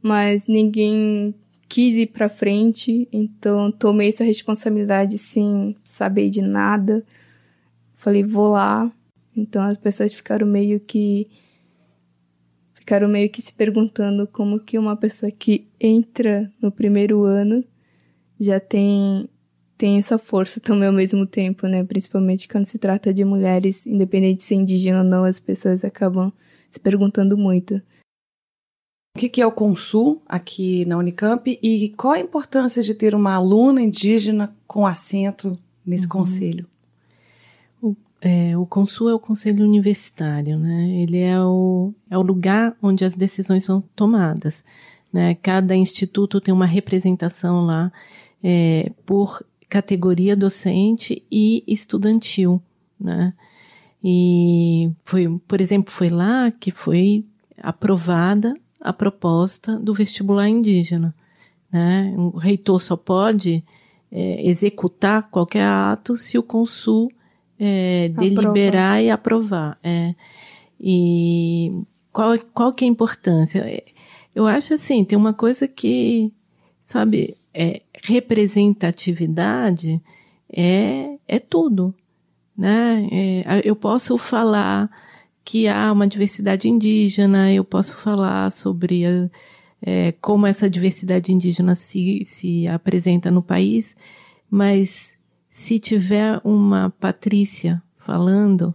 mas 0.00 0.46
ninguém 0.46 1.34
quis 1.68 1.96
ir 1.96 2.06
pra 2.06 2.28
frente, 2.28 3.08
então 3.12 3.72
tomei 3.72 4.08
essa 4.08 4.22
responsabilidade 4.22 5.18
sem 5.18 5.76
saber 5.84 6.30
de 6.30 6.40
nada. 6.40 7.04
Falei, 8.06 8.22
vou 8.22 8.46
lá. 8.46 8.88
Então 9.36 9.60
as 9.64 9.76
pessoas 9.76 10.14
ficaram 10.14 10.46
meio 10.46 10.78
que 10.78 11.28
ficaram 12.72 13.08
meio 13.08 13.28
que 13.28 13.42
se 13.42 13.52
perguntando 13.52 14.28
como 14.28 14.60
que 14.60 14.78
uma 14.78 14.96
pessoa 14.96 15.32
que 15.32 15.66
entra 15.80 16.48
no 16.62 16.70
primeiro 16.70 17.24
ano 17.24 17.64
já 18.38 18.60
tem 18.60 19.28
tem 19.76 19.98
essa 19.98 20.18
força 20.18 20.60
também 20.60 20.86
ao 20.86 20.94
mesmo 20.94 21.26
tempo, 21.26 21.66
né? 21.66 21.82
Principalmente 21.82 22.46
quando 22.46 22.66
se 22.66 22.78
trata 22.78 23.12
de 23.12 23.24
mulheres, 23.24 23.88
independente 23.88 24.36
de 24.36 24.42
ser 24.44 24.54
indígena 24.54 24.98
ou 24.98 25.04
não, 25.04 25.24
as 25.24 25.40
pessoas 25.40 25.84
acabam 25.84 26.32
se 26.70 26.78
perguntando 26.78 27.36
muito. 27.36 27.82
O 29.16 29.18
que 29.18 29.40
é 29.40 29.46
o 29.46 29.50
Consul 29.50 30.22
aqui 30.26 30.84
na 30.84 30.96
Unicamp 30.96 31.58
e 31.60 31.88
qual 31.96 32.12
a 32.12 32.20
importância 32.20 32.84
de 32.84 32.94
ter 32.94 33.16
uma 33.16 33.34
aluna 33.34 33.82
indígena 33.82 34.56
com 34.64 34.86
assento 34.86 35.58
nesse 35.84 36.04
uhum. 36.04 36.10
conselho? 36.10 36.68
É, 38.20 38.56
o 38.56 38.64
Consul 38.64 39.10
é 39.10 39.14
o 39.14 39.20
conselho 39.20 39.64
universitário, 39.64 40.58
né? 40.58 40.88
Ele 41.02 41.18
é 41.20 41.40
o, 41.40 41.92
é 42.10 42.16
o 42.16 42.22
lugar 42.22 42.76
onde 42.82 43.04
as 43.04 43.14
decisões 43.14 43.64
são 43.64 43.82
tomadas. 43.94 44.64
Né? 45.12 45.34
Cada 45.34 45.76
instituto 45.76 46.40
tem 46.40 46.52
uma 46.52 46.66
representação 46.66 47.64
lá 47.64 47.92
é, 48.42 48.90
por 49.04 49.44
categoria 49.68 50.36
docente 50.36 51.22
e 51.30 51.62
estudantil, 51.66 52.60
né? 52.98 53.34
E 54.02 54.90
foi, 55.04 55.28
por 55.48 55.60
exemplo, 55.60 55.92
foi 55.92 56.08
lá 56.08 56.50
que 56.50 56.70
foi 56.70 57.24
aprovada 57.60 58.54
a 58.80 58.92
proposta 58.92 59.76
do 59.78 59.92
vestibular 59.92 60.48
indígena. 60.48 61.14
Né? 61.72 62.14
O 62.16 62.38
reitor 62.38 62.80
só 62.80 62.96
pode 62.96 63.64
é, 64.12 64.48
executar 64.48 65.28
qualquer 65.28 65.64
ato 65.64 66.16
se 66.16 66.38
o 66.38 66.42
consul 66.42 67.10
é, 67.58 68.08
deliberar 68.08 69.02
e 69.02 69.10
aprovar. 69.10 69.78
É. 69.82 70.14
E 70.80 71.72
qual, 72.12 72.38
qual 72.52 72.72
que 72.72 72.84
é 72.84 72.88
a 72.88 72.90
importância? 72.90 73.82
Eu 74.34 74.46
acho 74.46 74.74
assim, 74.74 75.04
tem 75.04 75.18
uma 75.18 75.32
coisa 75.32 75.66
que, 75.66 76.32
sabe, 76.82 77.36
é, 77.52 77.82
representatividade 78.02 80.00
é, 80.52 81.16
é 81.26 81.38
tudo, 81.38 81.94
né? 82.56 83.08
É, 83.10 83.62
eu 83.64 83.74
posso 83.74 84.16
falar 84.18 84.90
que 85.44 85.68
há 85.68 85.90
uma 85.92 86.06
diversidade 86.06 86.68
indígena, 86.68 87.52
eu 87.52 87.64
posso 87.64 87.96
falar 87.96 88.50
sobre 88.50 89.06
a, 89.06 89.30
é, 89.80 90.12
como 90.20 90.46
essa 90.46 90.68
diversidade 90.68 91.32
indígena 91.32 91.74
se, 91.74 92.24
se 92.24 92.66
apresenta 92.66 93.30
no 93.30 93.42
país, 93.42 93.96
mas 94.50 95.15
se 95.56 95.78
tiver 95.78 96.38
uma 96.44 96.90
Patrícia 97.00 97.82
falando, 97.96 98.74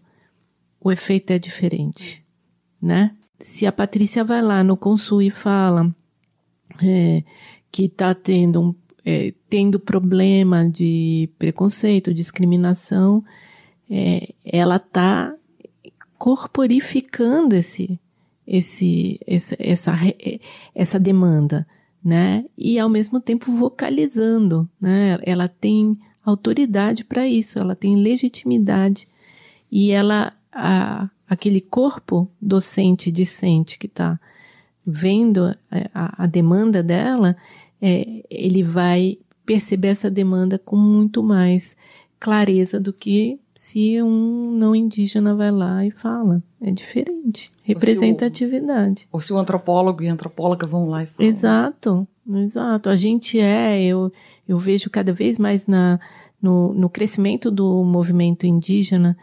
o 0.83 0.91
efeito 0.91 1.29
é 1.29 1.37
diferente, 1.37 2.25
né? 2.81 3.15
Se 3.39 3.67
a 3.67 3.71
Patrícia 3.71 4.23
vai 4.23 4.41
lá 4.41 4.63
no 4.63 4.75
Consul 4.75 5.21
e 5.21 5.29
fala 5.29 5.95
é, 6.83 7.23
que 7.71 7.83
está 7.83 8.15
tendo, 8.15 8.61
um, 8.61 8.75
é, 9.05 9.31
tendo 9.47 9.79
problema 9.79 10.67
de 10.67 11.29
preconceito, 11.37 12.15
discriminação, 12.15 13.23
é, 13.87 14.33
ela 14.43 14.77
está 14.77 15.35
corporificando 16.17 17.55
esse, 17.55 17.99
esse, 18.47 19.19
essa, 19.27 19.55
essa, 19.59 19.95
essa 20.73 20.99
demanda, 20.99 21.67
né? 22.03 22.43
E 22.57 22.79
ao 22.79 22.89
mesmo 22.89 23.21
tempo 23.21 23.51
vocalizando, 23.51 24.67
né? 24.81 25.19
Ela 25.21 25.47
tem 25.47 25.95
autoridade 26.31 27.03
para 27.03 27.27
isso, 27.27 27.59
ela 27.59 27.75
tem 27.75 27.95
legitimidade 27.95 29.07
e 29.71 29.91
ela, 29.91 30.33
a, 30.51 31.09
aquele 31.29 31.61
corpo 31.61 32.29
docente 32.41 33.11
discente 33.11 33.77
que 33.77 33.87
está 33.87 34.19
vendo 34.85 35.55
a, 35.93 36.23
a, 36.23 36.25
demanda 36.25 36.83
dela, 36.83 37.37
é, 37.81 38.23
ele 38.29 38.63
vai 38.63 39.17
perceber 39.45 39.89
essa 39.89 40.09
demanda 40.09 40.59
com 40.59 40.75
muito 40.75 41.23
mais 41.23 41.75
clareza 42.19 42.79
do 42.79 42.91
que 42.91 43.39
se 43.55 44.01
um 44.01 44.51
não 44.51 44.75
indígena 44.75 45.35
vai 45.35 45.51
lá 45.51 45.85
e 45.85 45.91
fala. 45.91 46.41
É 46.59 46.71
diferente. 46.71 47.51
Representatividade. 47.63 49.07
Ou 49.11 49.19
se 49.19 49.31
o, 49.31 49.35
ou 49.35 49.37
se 49.37 49.37
o 49.37 49.37
antropólogo 49.37 50.03
e 50.03 50.09
a 50.09 50.13
antropóloga 50.13 50.65
vão 50.67 50.89
lá 50.89 51.03
e 51.03 51.05
falam. 51.05 51.29
Exato, 51.29 52.07
exato. 52.27 52.89
A 52.89 52.95
gente 52.95 53.39
é, 53.39 53.83
eu, 53.83 54.11
eu 54.47 54.57
vejo 54.57 54.89
cada 54.89 55.13
vez 55.13 55.37
mais 55.37 55.67
na, 55.67 55.99
no, 56.41 56.73
no 56.73 56.89
crescimento 56.89 57.51
do 57.51 57.83
movimento 57.83 58.45
indígena, 58.45 59.17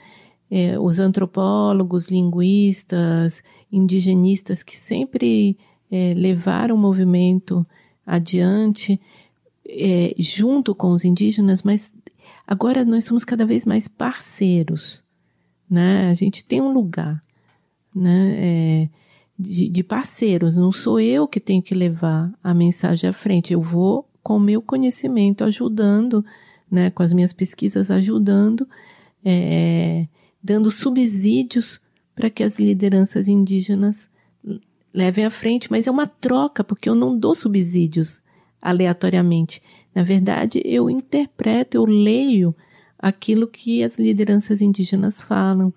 é, 0.51 0.79
os 0.79 0.99
antropólogos, 0.99 2.09
linguistas, 2.09 3.43
indigenistas 3.71 4.63
que 4.63 4.77
sempre 4.77 5.59
é, 5.91 6.15
levaram 6.15 6.75
o 6.75 6.79
movimento 6.79 7.67
adiante, 8.07 9.01
é, 9.69 10.15
junto 10.19 10.75
com 10.75 10.93
os 10.93 11.05
indígenas, 11.05 11.63
mas 11.63 11.93
agora 12.47 12.85
nós 12.85 13.05
somos 13.05 13.25
cada 13.25 13.45
vez 13.45 13.67
mais 13.67 13.89
parceiros, 13.89 15.03
né? 15.69 16.09
A 16.09 16.15
gente 16.15 16.45
tem 16.45 16.63
um 16.63 16.73
lugar, 16.73 17.23
né? 17.95 18.35
É, 18.39 18.89
de, 19.39 19.69
de 19.69 19.85
parceiros. 19.85 20.57
Não 20.57 20.73
sou 20.73 20.99
eu 20.99 21.29
que 21.29 21.39
tenho 21.39 21.63
que 21.63 21.75
levar 21.75 22.33
a 22.43 22.53
mensagem 22.53 23.09
à 23.09 23.13
frente. 23.13 23.53
Eu 23.53 23.61
vou 23.61 24.09
com 24.23 24.37
o 24.37 24.41
meu 24.41 24.61
conhecimento 24.61 25.45
ajudando, 25.45 26.25
né? 26.71 26.91
Com 26.91 27.03
as 27.03 27.13
minhas 27.13 27.33
pesquisas 27.33 27.91
ajudando, 27.91 28.69
é, 29.25 30.07
dando 30.43 30.71
subsídios 30.71 31.81
para 32.15 32.31
que 32.31 32.43
as 32.43 32.59
lideranças 32.59 33.29
indígenas 33.29 34.11
levem 34.93 35.25
à 35.25 35.31
frente, 35.31 35.71
mas 35.71 35.87
é 35.87 35.91
uma 35.91 36.07
troca, 36.07 36.65
porque 36.65 36.89
eu 36.89 36.95
não 36.95 37.17
dou 37.17 37.35
subsídios 37.35 38.23
aleatoriamente. 38.61 39.63
Na 39.95 40.03
verdade, 40.03 40.61
eu 40.65 40.91
interpreto, 40.91 41.77
eu 41.77 41.85
leio 41.85 42.55
aquilo 42.99 43.47
que 43.47 43.83
as 43.83 43.99
lideranças 43.99 44.61
indígenas 44.61 45.21
falam 45.21 45.73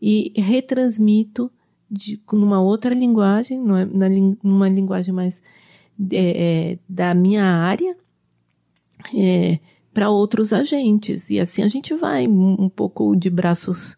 e 0.00 0.32
retransmito 0.36 1.50
de, 1.90 2.20
numa 2.32 2.60
outra 2.60 2.94
linguagem, 2.94 3.58
numa, 3.58 3.84
numa 4.42 4.68
linguagem 4.68 5.12
mais 5.12 5.42
é, 6.10 6.72
é, 6.72 6.78
da 6.88 7.14
minha 7.14 7.44
área, 7.44 7.96
é, 9.14 9.58
para 9.92 10.10
outros 10.10 10.52
agentes. 10.52 11.30
E 11.30 11.38
assim 11.38 11.62
a 11.62 11.68
gente 11.68 11.94
vai 11.94 12.26
um, 12.26 12.68
pouco 12.68 13.14
de 13.14 13.30
braços 13.30 13.96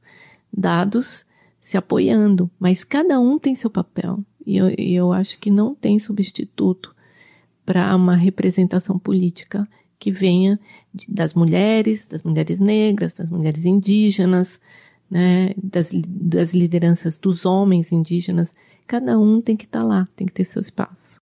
dados, 0.52 1.24
se 1.60 1.76
apoiando, 1.76 2.50
mas 2.58 2.84
cada 2.84 3.18
um 3.18 3.38
tem 3.38 3.54
seu 3.54 3.70
papel. 3.70 4.18
E 4.46 4.56
eu, 4.56 4.68
eu 4.76 5.12
acho 5.12 5.38
que 5.38 5.50
não 5.50 5.74
tem 5.74 5.98
substituto 5.98 6.94
para 7.64 7.94
uma 7.96 8.14
representação 8.14 8.98
política 8.98 9.66
que 9.98 10.12
venha 10.12 10.60
de, 10.92 11.10
das 11.10 11.32
mulheres, 11.32 12.04
das 12.04 12.22
mulheres 12.22 12.60
negras, 12.60 13.14
das 13.14 13.30
mulheres 13.30 13.64
indígenas, 13.64 14.60
né, 15.10 15.54
das, 15.62 15.90
das 15.94 16.52
lideranças 16.52 17.16
dos 17.16 17.46
homens 17.46 17.90
indígenas. 17.90 18.54
Cada 18.86 19.18
um 19.18 19.40
tem 19.40 19.56
que 19.56 19.64
estar 19.64 19.80
tá 19.80 19.86
lá, 19.86 20.08
tem 20.14 20.26
que 20.26 20.32
ter 20.32 20.44
seu 20.44 20.60
espaço. 20.60 21.16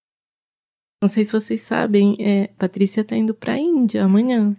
Não 1.01 1.09
sei 1.09 1.25
se 1.25 1.33
vocês 1.33 1.61
sabem, 1.61 2.17
é, 2.21 2.49
Patrícia 2.59 3.01
está 3.01 3.17
indo 3.17 3.35
para 3.35 3.55
a 3.55 3.59
Índia 3.59 4.05
amanhã. 4.05 4.57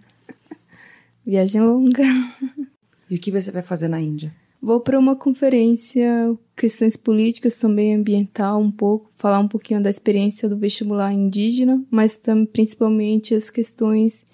Viagem 1.26 1.60
longa. 1.60 2.02
E 3.10 3.16
o 3.16 3.20
que 3.20 3.30
você 3.30 3.52
vai 3.52 3.62
fazer 3.62 3.86
na 3.86 4.00
Índia? 4.00 4.34
Vou 4.60 4.80
para 4.80 4.98
uma 4.98 5.14
conferência, 5.14 6.34
questões 6.56 6.96
políticas, 6.96 7.58
também 7.58 7.94
ambiental, 7.94 8.58
um 8.58 8.70
pouco, 8.70 9.10
falar 9.14 9.38
um 9.38 9.46
pouquinho 9.46 9.82
da 9.82 9.90
experiência 9.90 10.48
do 10.48 10.56
vestibular 10.56 11.12
indígena, 11.12 11.84
mas 11.90 12.16
também 12.16 12.46
principalmente 12.46 13.34
as 13.34 13.50
questões 13.50 14.24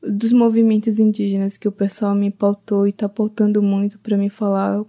dos 0.00 0.32
movimentos 0.32 1.00
indígenas 1.00 1.58
que 1.58 1.66
o 1.66 1.72
pessoal 1.72 2.14
me 2.14 2.30
pautou 2.30 2.86
e 2.86 2.90
está 2.90 3.08
pautando 3.08 3.60
muito 3.60 3.98
para 3.98 4.16
me 4.16 4.28
falar, 4.28 4.84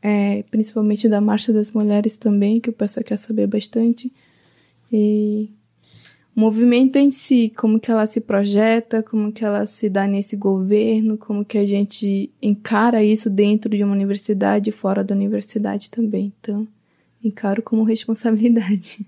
é, 0.00 0.44
principalmente 0.44 1.08
da 1.08 1.20
Marcha 1.20 1.52
das 1.52 1.72
Mulheres 1.72 2.16
também, 2.16 2.60
que 2.60 2.70
o 2.70 2.72
pessoal 2.72 3.02
quer 3.02 3.18
saber 3.18 3.48
bastante. 3.48 4.12
E 4.92 5.50
movimento 6.40 6.96
em 6.96 7.10
si, 7.10 7.52
como 7.54 7.78
que 7.78 7.90
ela 7.90 8.06
se 8.06 8.20
projeta, 8.20 9.02
como 9.02 9.30
que 9.30 9.44
ela 9.44 9.66
se 9.66 9.90
dá 9.90 10.06
nesse 10.06 10.36
governo, 10.36 11.18
como 11.18 11.44
que 11.44 11.58
a 11.58 11.66
gente 11.66 12.30
encara 12.40 13.04
isso 13.04 13.28
dentro 13.28 13.70
de 13.70 13.84
uma 13.84 13.92
universidade 13.92 14.70
e 14.70 14.72
fora 14.72 15.04
da 15.04 15.14
universidade 15.14 15.90
também. 15.90 16.32
Então, 16.40 16.66
encaro 17.22 17.62
como 17.62 17.84
responsabilidade. 17.84 19.06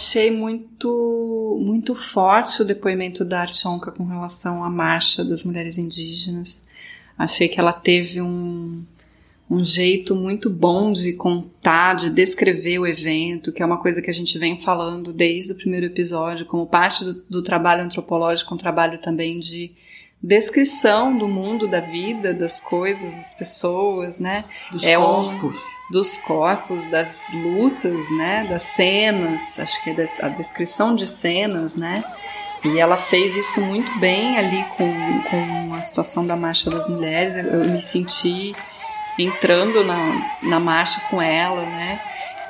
Achei 0.00 0.30
muito, 0.30 1.58
muito 1.60 1.94
forte 1.94 2.62
o 2.62 2.64
depoimento 2.64 3.22
da 3.22 3.42
Archonka 3.42 3.92
com 3.92 4.04
relação 4.04 4.64
à 4.64 4.70
marcha 4.70 5.22
das 5.22 5.44
mulheres 5.44 5.76
indígenas. 5.76 6.66
Achei 7.18 7.48
que 7.48 7.60
ela 7.60 7.72
teve 7.72 8.18
um, 8.22 8.82
um 9.48 9.62
jeito 9.62 10.14
muito 10.16 10.48
bom 10.48 10.90
de 10.90 11.12
contar, 11.12 11.94
de 11.94 12.08
descrever 12.08 12.78
o 12.78 12.86
evento, 12.86 13.52
que 13.52 13.62
é 13.62 13.66
uma 13.66 13.76
coisa 13.76 14.00
que 14.00 14.08
a 14.08 14.14
gente 14.14 14.38
vem 14.38 14.56
falando 14.56 15.12
desde 15.12 15.52
o 15.52 15.56
primeiro 15.56 15.84
episódio, 15.84 16.46
como 16.46 16.66
parte 16.66 17.04
do, 17.04 17.22
do 17.28 17.42
trabalho 17.42 17.84
antropológico, 17.84 18.54
um 18.54 18.58
trabalho 18.58 18.98
também 18.98 19.38
de 19.38 19.72
descrição 20.22 21.16
do 21.16 21.26
mundo, 21.26 21.66
da 21.66 21.80
vida, 21.80 22.34
das 22.34 22.60
coisas, 22.60 23.14
das 23.14 23.34
pessoas, 23.34 24.18
né? 24.18 24.44
Dos 24.70 24.84
é 24.84 24.96
corpos. 24.96 25.58
Um, 25.58 25.92
dos 25.92 26.16
corpos, 26.18 26.86
das 26.86 27.26
lutas, 27.32 28.10
né? 28.18 28.46
Das 28.48 28.62
cenas, 28.62 29.58
acho 29.58 29.82
que 29.82 29.90
é 29.90 30.08
a 30.20 30.28
descrição 30.28 30.94
de 30.94 31.06
cenas, 31.06 31.74
né? 31.74 32.04
E 32.62 32.78
ela 32.78 32.98
fez 32.98 33.36
isso 33.36 33.62
muito 33.62 33.98
bem 33.98 34.36
ali 34.36 34.62
com, 34.76 35.22
com 35.22 35.74
a 35.74 35.80
situação 35.80 36.26
da 36.26 36.36
Marcha 36.36 36.70
das 36.70 36.88
Mulheres. 36.88 37.36
Eu 37.36 37.64
me 37.64 37.80
senti 37.80 38.54
entrando 39.18 39.82
na, 39.82 40.38
na 40.42 40.60
marcha 40.60 41.00
com 41.08 41.20
ela, 41.22 41.62
né? 41.62 42.00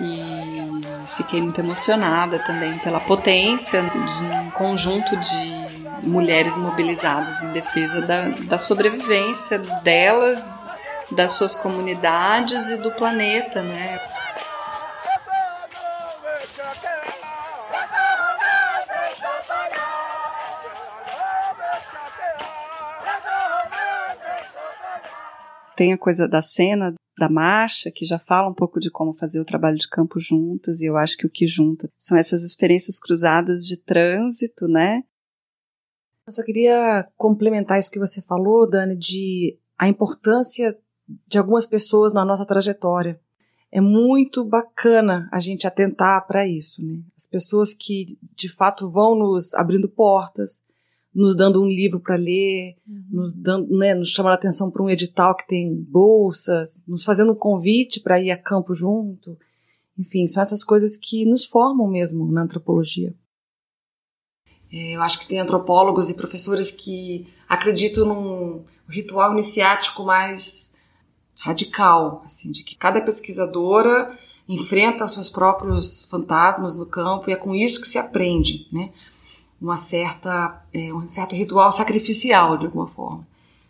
E 0.00 1.16
fiquei 1.16 1.40
muito 1.40 1.60
emocionada 1.60 2.38
também 2.40 2.76
pela 2.78 2.98
potência 2.98 3.82
de 3.82 4.24
um 4.24 4.50
conjunto 4.50 5.16
de 5.16 5.59
mulheres 6.03 6.57
mobilizadas 6.59 7.42
em 7.42 7.53
defesa 7.53 8.01
da, 8.01 8.28
da 8.28 8.59
sobrevivência 8.59 9.59
delas, 9.82 10.68
das 11.11 11.32
suas 11.32 11.55
comunidades 11.55 12.68
e 12.68 12.76
do 12.76 12.90
planeta, 12.92 13.62
né? 13.62 14.01
Tem 25.76 25.94
a 25.94 25.98
coisa 25.98 26.28
da 26.28 26.42
cena 26.42 26.94
da 27.18 27.28
marcha, 27.28 27.90
que 27.90 28.05
já 28.05 28.18
fala 28.18 28.48
um 28.48 28.55
pouco 28.55 28.78
de 28.78 28.90
como 28.90 29.14
fazer 29.14 29.40
o 29.40 29.44
trabalho 29.44 29.76
de 29.76 29.88
campo 29.88 30.20
juntas, 30.20 30.80
e 30.80 30.86
eu 30.86 30.96
acho 30.96 31.16
que 31.16 31.26
o 31.26 31.30
que 31.30 31.46
junta 31.46 31.88
são 31.98 32.16
essas 32.16 32.42
experiências 32.42 32.98
cruzadas 32.98 33.66
de 33.66 33.76
trânsito, 33.82 34.68
né? 34.68 35.03
Eu 36.30 36.34
só 36.34 36.44
queria 36.44 37.08
complementar 37.16 37.80
isso 37.80 37.90
que 37.90 37.98
você 37.98 38.22
falou, 38.22 38.64
Dani, 38.64 38.94
de 38.94 39.58
a 39.76 39.88
importância 39.88 40.78
de 41.26 41.36
algumas 41.36 41.66
pessoas 41.66 42.12
na 42.12 42.24
nossa 42.24 42.46
trajetória. 42.46 43.20
É 43.72 43.80
muito 43.80 44.44
bacana 44.44 45.28
a 45.32 45.40
gente 45.40 45.66
atentar 45.66 46.24
para 46.28 46.46
isso, 46.46 46.86
né? 46.86 47.00
As 47.16 47.26
pessoas 47.26 47.74
que 47.74 48.16
de 48.36 48.48
fato 48.48 48.88
vão 48.88 49.18
nos 49.18 49.52
abrindo 49.54 49.88
portas, 49.88 50.62
nos 51.12 51.34
dando 51.34 51.60
um 51.60 51.66
livro 51.66 51.98
para 51.98 52.14
ler, 52.14 52.76
uhum. 52.86 53.04
nos 53.10 53.34
dando, 53.34 53.76
né, 53.76 53.92
nos 53.92 54.10
chamando 54.10 54.34
a 54.34 54.36
atenção 54.36 54.70
para 54.70 54.84
um 54.84 54.90
edital 54.90 55.34
que 55.34 55.48
tem 55.48 55.74
bolsas, 55.82 56.80
nos 56.86 57.02
fazendo 57.02 57.32
um 57.32 57.36
convite 57.36 57.98
para 57.98 58.20
ir 58.20 58.30
a 58.30 58.36
campo 58.36 58.72
junto. 58.72 59.36
Enfim, 59.98 60.28
são 60.28 60.44
essas 60.44 60.62
coisas 60.62 60.96
que 60.96 61.24
nos 61.24 61.44
formam 61.44 61.88
mesmo 61.88 62.30
na 62.30 62.44
antropologia. 62.44 63.12
É, 64.72 64.96
eu 64.96 65.02
acho 65.02 65.20
que 65.20 65.28
tem 65.28 65.40
antropólogos 65.40 66.08
e 66.10 66.14
professores 66.14 66.70
que 66.70 67.26
acreditam 67.48 68.06
num 68.06 68.64
ritual 68.88 69.32
iniciático 69.32 70.04
mais 70.04 70.76
radical, 71.40 72.22
assim, 72.24 72.50
de 72.50 72.62
que 72.62 72.76
cada 72.76 73.00
pesquisadora 73.00 74.16
enfrenta 74.48 75.06
seus 75.06 75.28
próprios 75.28 76.04
fantasmas 76.04 76.76
no 76.76 76.86
campo 76.86 77.30
e 77.30 77.32
é 77.32 77.36
com 77.36 77.54
isso 77.54 77.80
que 77.80 77.88
se 77.88 77.98
aprende, 77.98 78.68
né? 78.72 78.90
uma 79.60 79.76
certa, 79.76 80.64
é, 80.72 80.92
um 80.92 81.06
certo 81.06 81.36
ritual 81.36 81.70
sacrificial, 81.70 82.56
de 82.56 82.66
alguma 82.66 82.86
forma. 82.86 83.26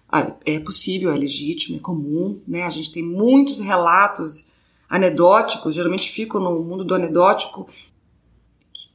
Ah, 0.09 0.33
é 0.47 0.59
possível, 0.59 1.13
é 1.13 1.17
legítimo, 1.17 1.77
é 1.77 1.81
comum, 1.81 2.41
né? 2.47 2.63
A 2.63 2.71
gente 2.71 2.93
tem 2.93 3.03
muitos 3.03 3.61
relatos 3.61 4.49
anedóticos, 4.89 5.75
geralmente 5.75 6.11
ficam 6.11 6.41
no 6.41 6.61
mundo 6.61 6.85
do 6.85 6.95
anedótico, 6.95 7.69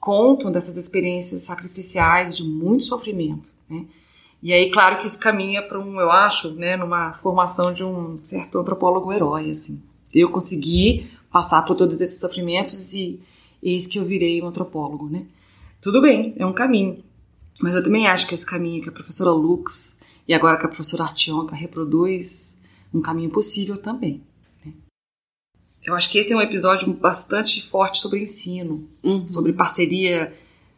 contam 0.06 0.52
dessas 0.52 0.78
experiências 0.78 1.42
sacrificiais 1.42 2.38
de 2.38 2.44
muito 2.44 2.84
sofrimento, 2.84 3.50
né? 3.68 3.88
E 4.44 4.54
aí, 4.54 4.70
claro 4.70 5.00
que 5.00 5.08
isso 5.08 5.20
caminha 5.20 5.64
para 5.64 5.80
um, 5.80 6.00
eu 6.00 6.12
acho, 6.12 6.52
né, 6.54 6.78
numa 6.78 7.14
formação 7.14 7.74
de 7.74 7.84
um 7.84 8.20
certo 8.22 8.60
antropólogo 8.60 9.12
herói, 9.12 9.50
assim. 9.50 9.82
Eu 10.14 10.30
consegui 10.30 11.10
passar 11.32 11.64
por 11.64 11.76
todos 11.76 12.02
esses 12.02 12.20
sofrimentos 12.20 12.94
e 12.94 13.20
eis 13.64 13.88
que 13.88 13.98
eu 13.98 14.06
virei 14.06 14.40
um 14.44 14.46
antropólogo, 14.46 15.10
né? 15.10 15.26
Tudo 15.82 16.00
bem, 16.00 16.36
é 16.38 16.46
um 16.46 16.54
caminho. 16.54 17.04
Mas 17.60 17.74
eu 17.74 17.84
também 17.84 18.06
acho 18.06 18.28
que 18.28 18.36
esse 18.36 18.46
caminho 18.46 18.84
que 18.84 18.90
a 18.90 18.92
professora 18.92 19.32
Lux 19.32 19.98
e 20.28 20.36
agora 20.36 20.60
que 20.60 20.68
a 20.68 20.70
professora 20.70 21.02
Artionka 21.02 21.56
reproduz, 21.56 22.60
um 22.94 23.02
caminho 23.02 23.32
possível 23.32 23.78
também. 23.78 24.22
Eu 25.86 25.94
acho 25.94 26.10
que 26.10 26.18
esse 26.18 26.34
é 26.34 26.36
um 26.36 26.42
episódio 26.42 26.92
bastante 26.94 27.62
forte 27.62 28.00
sobre 28.00 28.22
ensino, 28.22 28.88
uhum. 29.04 29.28
sobre 29.28 29.54
parceria 29.54 30.34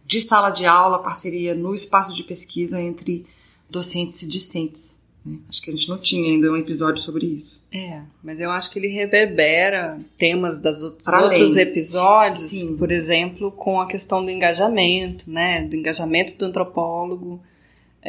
de 0.06 0.22
sala 0.22 0.50
de 0.50 0.66
aula, 0.66 1.00
parceria 1.00 1.56
no 1.56 1.74
espaço 1.74 2.14
de 2.14 2.24
pesquisa 2.24 2.82
entre 2.82 3.26
docentes 3.70 4.22
e 4.22 4.30
discentes. 4.30 4.98
Né? 5.26 5.38
Acho 5.48 5.62
que 5.62 5.70
a 5.70 5.76
gente 5.76 5.90
não 5.90 5.98
tinha 5.98 6.30
ainda 6.30 6.52
um 6.52 6.58
episódio 6.58 7.02
sobre 7.02 7.26
isso. 7.26 7.62
É, 7.72 8.02
mas 8.24 8.40
eu 8.40 8.50
acho 8.50 8.72
que 8.72 8.80
ele 8.80 8.88
reverbera 8.88 10.00
temas 10.18 10.60
dos 10.60 10.84
outros, 10.84 11.08
outros 11.08 11.58
episódios, 11.58 12.50
Sim. 12.50 12.78
por 12.78 12.92
exemplo, 12.92 13.52
com 13.52 13.80
a 13.82 13.88
questão 13.88 14.24
do 14.24 14.32
engajamento, 14.32 15.30
né? 15.30 15.64
Do 15.64 15.76
engajamento 15.76 16.38
do 16.38 16.46
antropólogo 16.46 17.42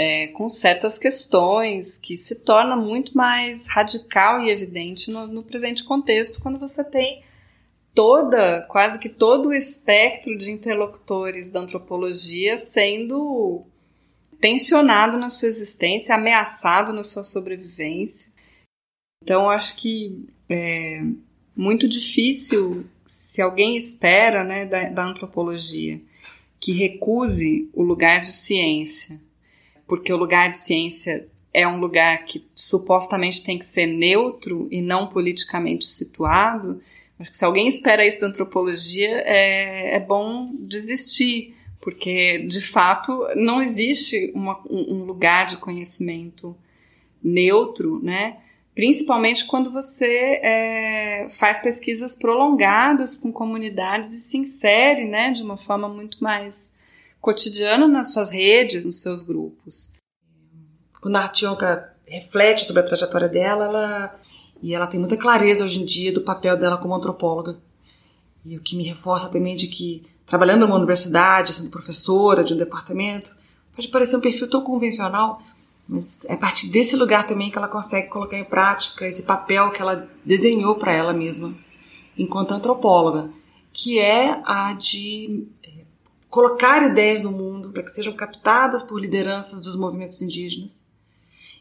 é, 0.01 0.29
com 0.29 0.49
certas 0.49 0.97
questões 0.97 1.99
que 1.99 2.17
se 2.17 2.37
torna 2.37 2.77
muito 2.77 3.17
mais 3.17 3.67
radical 3.67 4.41
e 4.41 4.49
evidente 4.49 5.11
no, 5.11 5.27
no 5.27 5.45
presente 5.45 5.83
contexto 5.83 6.41
quando 6.41 6.57
você 6.57 6.85
tem 6.85 7.25
toda, 7.93 8.63
quase 8.69 9.01
que 9.01 9.09
todo 9.09 9.49
o 9.49 9.53
espectro 9.53 10.39
de 10.39 10.53
interlocutores 10.53 11.51
da 11.51 11.59
antropologia 11.59 12.59
sendo 12.59 13.65
tensionado 14.41 15.19
na 15.19 15.29
sua 15.29 15.49
existência, 15.49 16.15
ameaçado 16.15 16.93
na 16.93 17.03
sua 17.03 17.25
sobrevivência. 17.25 18.33
Então, 19.21 19.51
acho 19.51 19.75
que 19.75 20.29
é 20.49 21.03
muito 21.57 21.89
difícil, 21.89 22.87
se 23.05 23.43
alguém 23.43 23.75
espera 23.75 24.45
né, 24.45 24.65
da, 24.65 24.91
da 24.91 25.05
antropologia 25.05 26.01
que 26.61 26.71
recuse 26.71 27.69
o 27.75 27.83
lugar 27.83 28.21
de 28.21 28.29
ciência, 28.29 29.21
porque 29.89 30.13
o 30.13 30.17
lugar 30.17 30.51
de 30.51 30.57
ciência 30.57 31.27
é 31.53 31.67
um 31.67 31.81
lugar 31.81 32.25
que 32.25 32.47
supostamente 32.55 33.43
tem 33.43 33.59
que 33.59 33.65
ser 33.65 33.87
neutro 33.87 34.69
e 34.71 34.83
não 34.83 35.09
politicamente 35.09 35.87
situado. 35.87 36.81
Acho 37.19 37.31
que 37.31 37.37
se 37.37 37.45
alguém 37.45 37.67
espera 37.67 38.07
isso 38.07 38.21
da 38.21 38.29
antropologia, 38.29 39.23
é, 39.27 39.97
é 39.97 39.99
bom 39.99 40.53
desistir, 40.55 41.57
porque 41.81 42.41
de 42.47 42.61
fato 42.61 43.27
não 43.35 43.63
existe 43.63 44.31
uma, 44.35 44.61
um 44.71 45.05
lugar 45.05 45.47
de 45.47 45.57
conhecimento 45.57 46.55
neutro, 47.23 47.99
né? 48.03 48.37
Principalmente 48.75 49.47
quando 49.47 49.73
você 49.73 50.41
é, 50.41 51.27
faz 51.31 51.61
pesquisas 51.61 52.15
prolongadas 52.15 53.17
com 53.17 53.33
comunidades 53.33 54.13
e 54.13 54.21
se 54.21 54.37
insere, 54.37 55.05
né, 55.05 55.33
de 55.33 55.43
uma 55.43 55.57
forma 55.57 55.89
muito 55.89 56.23
mais 56.23 56.73
cotidiana 57.29 57.87
nas 57.87 58.15
suas 58.15 58.31
redes, 58.31 58.87
nos 58.87 59.03
seus 59.03 59.23
grupos. 59.23 59.93
Quando 60.99 61.17
a 61.17 61.21
Artionka 61.21 61.95
reflete 62.07 62.65
sobre 62.65 62.81
a 62.81 62.87
trajetória 62.87 63.29
dela, 63.29 63.65
ela 63.67 64.15
e 64.63 64.75
ela 64.75 64.87
tem 64.87 64.99
muita 64.99 65.15
clareza 65.15 65.63
hoje 65.63 65.79
em 65.79 65.85
dia 65.85 66.11
do 66.11 66.23
papel 66.23 66.57
dela 66.57 66.79
como 66.79 66.95
antropóloga. 66.95 67.59
E 68.47 68.57
o 68.57 68.63
que 68.63 68.75
me 68.75 68.83
reforça 68.83 69.29
também 69.29 69.55
de 69.55 69.67
que 69.67 70.07
trabalhando 70.25 70.63
numa 70.63 70.77
universidade, 70.77 71.53
sendo 71.53 71.69
professora 71.69 72.43
de 72.43 72.55
um 72.55 72.57
departamento, 72.57 73.31
pode 73.77 73.89
parecer 73.89 74.17
um 74.17 74.23
perfil 74.23 74.49
tão 74.49 74.65
convencional, 74.65 75.43
mas 75.87 76.25
é 76.25 76.33
a 76.33 76.39
partir 76.39 76.69
desse 76.69 76.97
lugar 76.97 77.27
também 77.27 77.51
que 77.51 77.59
ela 77.59 77.69
consegue 77.69 78.09
colocar 78.09 78.39
em 78.39 78.45
prática 78.45 79.07
esse 79.07 79.25
papel 79.25 79.71
que 79.71 79.83
ela 79.83 80.09
desenhou 80.25 80.77
para 80.77 80.95
ela 80.95 81.13
mesma 81.13 81.55
enquanto 82.17 82.53
antropóloga, 82.53 83.31
que 83.71 83.99
é 83.99 84.41
a 84.47 84.73
de 84.73 85.47
colocar 86.29 86.83
ideias 86.83 87.23
no 87.23 87.33
mundo 87.33 87.73
para 87.73 87.83
que 87.83 87.91
sejam 87.91 88.13
captadas 88.13 88.83
por 88.83 89.01
lideranças 89.01 89.61
dos 89.61 89.77
movimentos 89.77 90.21
indígenas 90.23 90.85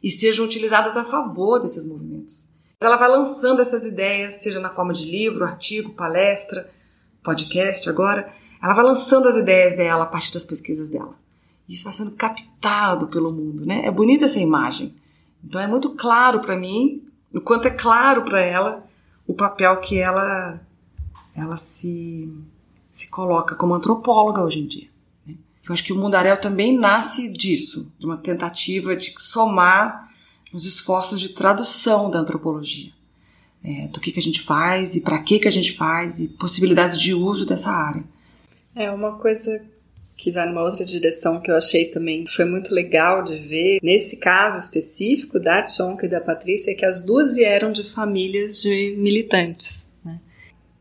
e 0.03 0.11
sejam 0.11 0.45
utilizadas 0.45 0.95
a 0.97 1.05
favor 1.05 1.59
desses 1.59 1.85
movimentos. 1.85 2.49
Ela 2.79 2.97
vai 2.97 3.09
lançando 3.09 3.61
essas 3.61 3.85
ideias, 3.85 4.35
seja 4.35 4.59
na 4.59 4.69
forma 4.69 4.93
de 4.93 5.09
livro, 5.09 5.43
artigo, 5.43 5.93
palestra, 5.93 6.69
podcast 7.23 7.89
agora, 7.89 8.31
ela 8.61 8.73
vai 8.73 8.83
lançando 8.83 9.27
as 9.27 9.35
ideias 9.35 9.75
dela 9.75 10.03
a 10.03 10.07
partir 10.07 10.33
das 10.33 10.43
pesquisas 10.43 10.89
dela. 10.89 11.15
Isso 11.67 11.83
vai 11.83 11.93
sendo 11.93 12.11
captado 12.11 13.07
pelo 13.07 13.31
mundo, 13.31 13.65
né? 13.65 13.85
É 13.85 13.91
bonita 13.91 14.25
essa 14.25 14.39
imagem. 14.39 14.95
Então 15.43 15.59
é 15.59 15.67
muito 15.67 15.95
claro 15.95 16.39
para 16.39 16.55
mim, 16.55 17.05
o 17.33 17.41
quanto 17.41 17.67
é 17.67 17.71
claro 17.71 18.23
para 18.23 18.39
ela 18.41 18.87
o 19.25 19.33
papel 19.33 19.75
que 19.77 19.99
ela 19.99 20.61
ela 21.35 21.55
se 21.55 22.31
se 22.97 23.09
coloca 23.09 23.53
como 23.53 23.75
antropóloga 23.75 24.41
hoje 24.41 24.59
em 24.59 24.65
dia. 24.65 24.87
Né? 25.25 25.35
Eu 25.67 25.71
acho 25.71 25.83
que 25.83 25.93
o 25.93 25.95
Mundaréu 25.95 26.35
também 26.41 26.75
nasce 26.75 27.29
disso, 27.29 27.91
de 27.99 28.07
uma 28.07 28.17
tentativa 28.17 28.95
de 28.95 29.13
somar 29.19 30.09
os 30.51 30.65
esforços 30.65 31.21
de 31.21 31.29
tradução 31.29 32.09
da 32.09 32.19
antropologia, 32.19 32.91
é, 33.63 33.87
do 33.89 33.99
que, 33.99 34.11
que 34.11 34.19
a 34.19 34.23
gente 34.23 34.41
faz 34.41 34.95
e 34.95 35.01
para 35.01 35.19
que, 35.19 35.37
que 35.37 35.47
a 35.47 35.51
gente 35.51 35.73
faz 35.73 36.19
e 36.19 36.27
possibilidades 36.27 36.99
de 36.99 37.13
uso 37.13 37.45
dessa 37.45 37.69
área. 37.69 38.03
É 38.75 38.89
uma 38.89 39.19
coisa 39.19 39.61
que 40.15 40.31
vai 40.31 40.47
numa 40.47 40.63
outra 40.63 40.83
direção 40.83 41.39
que 41.39 41.51
eu 41.51 41.55
achei 41.55 41.91
também 41.91 42.25
foi 42.25 42.45
muito 42.45 42.73
legal 42.73 43.23
de 43.23 43.37
ver, 43.37 43.77
nesse 43.83 44.17
caso 44.17 44.57
específico 44.57 45.39
da 45.39 45.61
Tchonka 45.61 46.07
e 46.07 46.09
da 46.09 46.19
Patrícia, 46.19 46.71
é 46.71 46.73
que 46.73 46.85
as 46.85 47.03
duas 47.03 47.31
vieram 47.31 47.71
de 47.71 47.83
famílias 47.83 48.59
de 48.59 48.95
militantes. 48.97 49.91
Né? 50.03 50.19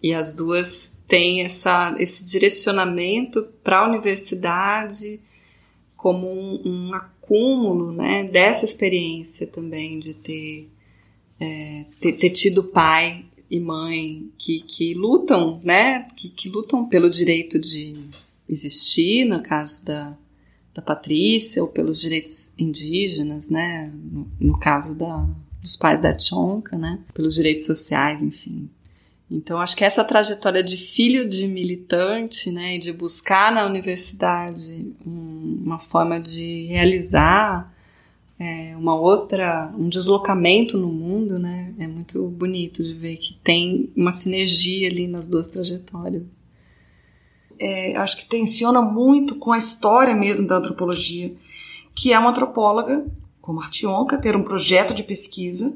E 0.03 0.15
as 0.15 0.33
duas 0.33 0.96
têm 1.09 1.43
essa, 1.43 1.95
esse 1.99 2.25
direcionamento 2.25 3.47
para 3.63 3.81
a 3.81 3.89
universidade 3.89 5.21
como 5.97 6.29
um, 6.29 6.63
um, 6.65 6.95
acúmulo 6.95 7.93
né, 7.93 8.25
dessa 8.25 8.65
experiência 8.65 9.47
também 9.47 9.99
de 9.99 10.15
ter, 10.15 10.71
é, 11.41 11.85
ter, 12.01 12.13
ter 12.13 12.31
tido 12.31 12.65
pai 12.65 13.25
e 13.51 13.61
mãe 13.61 14.31
que, 14.37 14.61
que 14.61 14.95
lutam, 14.95 15.61
né? 15.63 16.03
Que, 16.17 16.29
que 16.29 16.49
lutam 16.49 16.87
pelo 16.87 17.09
direito 17.09 17.59
de 17.59 17.97
existir, 18.49 19.25
no 19.25 19.43
caso 19.43 19.85
da, 19.85 20.17
da 20.75 20.83
Patrícia, 20.83 21.63
ou 21.63 21.69
pelos 21.69 22.01
direitos 22.01 22.59
indígenas, 22.59 23.49
né? 23.49 23.93
No, 23.95 24.31
no 24.41 24.59
caso 24.59 24.97
da, 24.97 25.29
dos 25.63 25.77
pais 25.77 26.01
da 26.01 26.15
Tchonka, 26.15 26.77
né? 26.77 27.01
Pelos 27.15 27.35
direitos 27.35 27.65
sociais, 27.67 28.23
enfim. 28.23 28.69
Então, 29.31 29.61
acho 29.61 29.77
que 29.77 29.85
essa 29.85 30.05
trajetória 30.05 30.63
de 30.63 30.77
filho 30.77 31.29
de 31.29 31.49
militante, 31.49 32.51
né, 32.51 32.77
e 32.77 32.79
de 32.79 32.93
buscar 32.93 33.51
na 33.53 33.67
universidade 33.67 34.95
um, 35.05 35.63
uma 35.65 35.79
forma 35.81 36.21
de 36.21 36.67
realizar 36.67 37.73
é, 38.39 38.77
uma 38.77 38.95
outra, 38.95 39.73
um 39.77 39.89
deslocamento 39.89 40.77
no 40.79 40.89
mundo, 40.89 41.39
né? 41.39 41.73
É 41.79 41.87
muito 41.87 42.29
bonito 42.29 42.85
de 42.85 42.93
ver 42.93 43.17
que 43.17 43.35
tem 43.43 43.91
uma 43.97 44.13
sinergia 44.13 44.89
ali 44.89 45.07
nas 45.09 45.27
duas 45.27 45.49
trajetórias. 45.49 46.23
É, 47.59 47.97
acho 47.97 48.19
que 48.19 48.29
tensiona 48.29 48.83
muito 48.83 49.37
com 49.37 49.53
a 49.53 49.59
história 49.59 50.15
mesmo 50.15 50.47
da 50.47 50.57
antropologia, 50.57 51.35
que 51.95 52.13
é 52.13 52.19
uma 52.19 52.31
antropóloga, 52.31 53.07
como 53.41 53.61
Artionca, 53.61 54.19
ter 54.19 54.37
um 54.37 54.43
projeto 54.43 54.93
de 54.93 55.03
pesquisa 55.03 55.75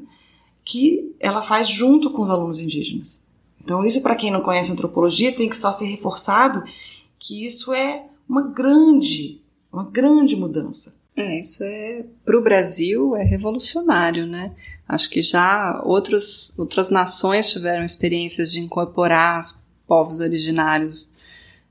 que 0.63 1.15
ela 1.19 1.41
faz 1.41 1.67
junto 1.67 2.11
com 2.11 2.21
os 2.21 2.29
alunos 2.29 2.59
indígenas. 2.59 3.23
Então, 3.63 3.85
isso 3.85 4.01
para 4.01 4.15
quem 4.15 4.31
não 4.31 4.41
conhece 4.41 4.71
antropologia 4.71 5.31
tem 5.31 5.47
que 5.47 5.55
só 5.55 5.71
ser 5.71 5.85
reforçado 5.85 6.63
que 7.19 7.45
isso 7.45 7.71
é 7.73 8.05
uma 8.27 8.41
grande, 8.41 9.39
uma 9.71 9.83
grande 9.83 10.35
mudança. 10.35 10.99
É, 11.15 11.39
isso 11.39 11.63
é 11.63 12.03
para 12.25 12.37
o 12.37 12.41
Brasil 12.41 13.15
é 13.15 13.23
revolucionário, 13.23 14.25
né? 14.25 14.55
Acho 14.87 15.09
que 15.09 15.21
já 15.21 15.79
outros, 15.85 16.57
outras 16.57 16.89
nações 16.89 17.51
tiveram 17.51 17.83
experiências 17.83 18.51
de 18.51 18.59
incorporar 18.59 19.39
os 19.41 19.61
povos 19.85 20.19
originários 20.19 21.13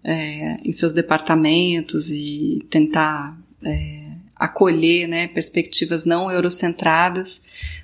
é, 0.04 0.58
em 0.64 0.72
seus 0.72 0.92
departamentos 0.92 2.10
e 2.10 2.64
tentar 2.70 3.36
é, 3.64 4.12
acolher 4.36 5.08
né, 5.08 5.26
perspectivas 5.26 6.04
não 6.04 6.30
eurocentradas. 6.30 7.40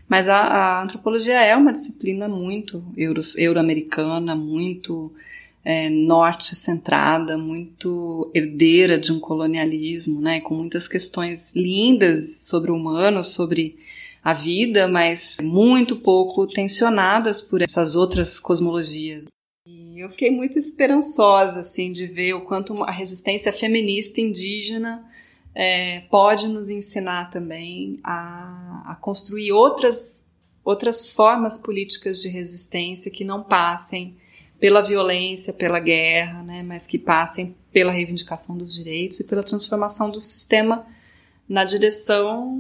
Mas 0.09 0.29
a, 0.29 0.37
a, 0.37 0.83
antropologia 0.83 1.41
é 1.41 1.57
uma 1.57 1.73
disciplina 1.73 2.29
muito 2.29 2.85
euro-americana, 3.37 4.37
muito 4.37 5.13
é, 5.65 5.91
norte-centrada, 5.91 7.37
muito 7.37 8.31
herdeira 8.33 8.97
de 8.99 9.13
um 9.13 9.19
colonialismo, 9.19 10.21
né, 10.21 10.41
com 10.41 10.55
muitas 10.55 10.87
questões 10.87 11.55
lindas 11.57 12.37
sobre 12.47 12.71
o 12.71 12.77
humano, 12.77 13.25
sobre 13.25 13.77
a 14.23 14.33
vida, 14.33 14.87
mas 14.89 15.39
muito 15.43 15.97
pouco 15.97 16.47
tensionadas 16.47 17.43
por 17.43 17.63
essas 17.63 17.97
outras 17.97 18.39
cosmologias. 18.39 19.25
E 19.67 20.01
eu 20.01 20.11
fiquei 20.11 20.31
muito 20.31 20.59
esperançosa, 20.59 21.61
assim, 21.61 21.93
de 21.93 22.07
ver 22.07 22.35
o 22.35 22.41
quanto 22.41 22.85
a 22.85 22.91
resistência 22.91 23.53
feminista 23.53 24.21
indígena 24.21 25.05
é, 25.59 26.01
pode 26.11 26.49
nos 26.49 26.69
ensinar 26.69 27.31
também 27.31 27.99
a, 28.05 28.83
a 28.89 28.95
construir 28.95 29.53
outras, 29.53 30.29
outras 30.63 31.09
formas 31.09 31.59
políticas 31.59 32.21
de 32.21 32.29
resistência 32.29 33.11
que 33.11 33.25
não 33.25 33.43
passem 33.43 34.19
pela 34.61 34.83
violência, 34.83 35.55
pela 35.55 35.81
guerra, 35.81 36.43
né, 36.43 36.63
mas 36.63 36.87
que 36.87 36.99
passem 36.99 37.57
pela 37.73 37.91
reivindicação 37.91 38.55
dos 38.55 38.75
direitos 38.75 39.19
e 39.21 39.27
pela 39.27 39.43
transformação 39.43 40.11
do 40.11 40.21
sistema 40.21 40.85
na 41.49 41.65
direção 41.65 42.55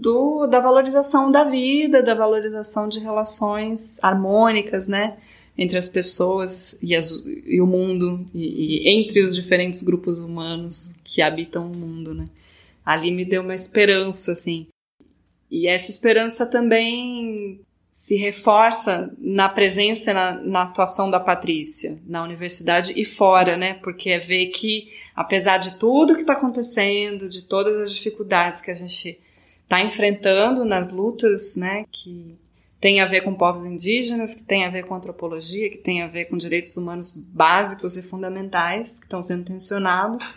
do, 0.00 0.46
da 0.46 0.58
valorização 0.58 1.30
da 1.30 1.44
vida, 1.44 2.02
da 2.02 2.14
valorização 2.14 2.88
de 2.88 2.98
relações 2.98 4.02
harmônicas, 4.02 4.88
né, 4.88 5.18
entre 5.58 5.76
as 5.76 5.88
pessoas 5.88 6.80
e, 6.80 6.94
as, 6.94 7.24
e 7.26 7.60
o 7.60 7.66
mundo 7.66 8.24
e, 8.32 8.86
e, 8.86 8.88
entre 8.88 9.20
os 9.20 9.34
diferentes 9.34 9.82
grupos 9.82 10.20
humanos 10.20 10.94
que 11.02 11.20
habitam 11.20 11.68
o 11.68 11.76
mundo, 11.76 12.14
né. 12.14 12.28
Ali 12.86 13.10
me 13.10 13.24
deu 13.24 13.42
uma 13.42 13.54
esperança, 13.54 14.32
assim. 14.32 14.68
E 15.50 15.66
essa 15.66 15.90
esperança 15.90 16.46
também 16.46 17.60
se 17.90 18.16
reforça 18.16 19.12
na 19.18 19.48
presença, 19.48 20.14
na, 20.14 20.34
na, 20.34 20.62
atuação 20.62 21.10
da 21.10 21.18
Patrícia, 21.18 21.98
na 22.06 22.22
universidade 22.22 22.92
e 22.96 23.04
fora, 23.04 23.56
né? 23.56 23.74
Porque 23.74 24.10
é 24.10 24.18
ver 24.18 24.46
que, 24.46 24.88
apesar 25.16 25.58
de 25.58 25.78
tudo 25.78 26.14
que 26.14 26.20
está 26.20 26.34
acontecendo, 26.34 27.28
de 27.28 27.42
todas 27.42 27.76
as 27.76 27.92
dificuldades 27.92 28.60
que 28.60 28.70
a 28.70 28.74
gente 28.74 29.18
está 29.64 29.82
enfrentando 29.82 30.64
nas 30.64 30.92
lutas, 30.92 31.56
né? 31.56 31.84
Que 31.90 32.36
tem 32.80 33.00
a 33.00 33.06
ver 33.06 33.22
com 33.22 33.34
povos 33.34 33.64
indígenas, 33.64 34.34
que 34.34 34.42
tem 34.42 34.64
a 34.64 34.70
ver 34.70 34.84
com 34.84 34.94
antropologia, 34.94 35.68
que 35.70 35.78
tem 35.78 36.02
a 36.02 36.06
ver 36.06 36.26
com 36.26 36.36
direitos 36.36 36.76
humanos 36.76 37.12
básicos 37.12 37.96
e 37.96 38.02
fundamentais 38.02 38.98
que 38.98 39.06
estão 39.06 39.20
sendo 39.20 39.44
tensionados, 39.44 40.36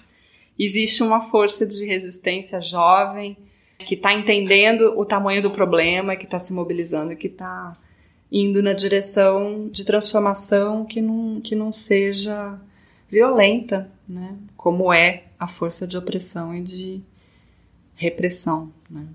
existe 0.58 1.04
uma 1.04 1.22
força 1.22 1.66
de 1.66 1.86
resistência 1.86 2.62
jovem 2.62 3.38
que 3.86 3.96
está 3.96 4.14
entendendo 4.14 4.98
o 4.98 5.06
tamanho 5.06 5.42
do 5.42 5.52
problema, 5.52 6.16
que 6.16 6.26
está 6.26 6.40
se 6.40 6.54
mobilizando, 6.54 7.16
que 7.16 7.28
está 7.28 7.74
indo 8.32 8.62
na 8.64 8.74
direção 8.74 9.68
de 9.70 9.84
transformação 9.84 10.86
que 10.86 11.02
não, 11.02 11.42
que 11.42 11.56
não 11.56 11.72
seja 11.72 12.60
violenta, 13.10 13.92
né? 14.08 14.36
como 14.56 14.94
é 14.94 15.24
a 15.38 15.48
força 15.48 15.86
de 15.86 15.98
opressão 15.98 16.56
e 16.56 16.62
de 16.62 17.02
repressão. 17.96 18.72
Né? 18.90 19.06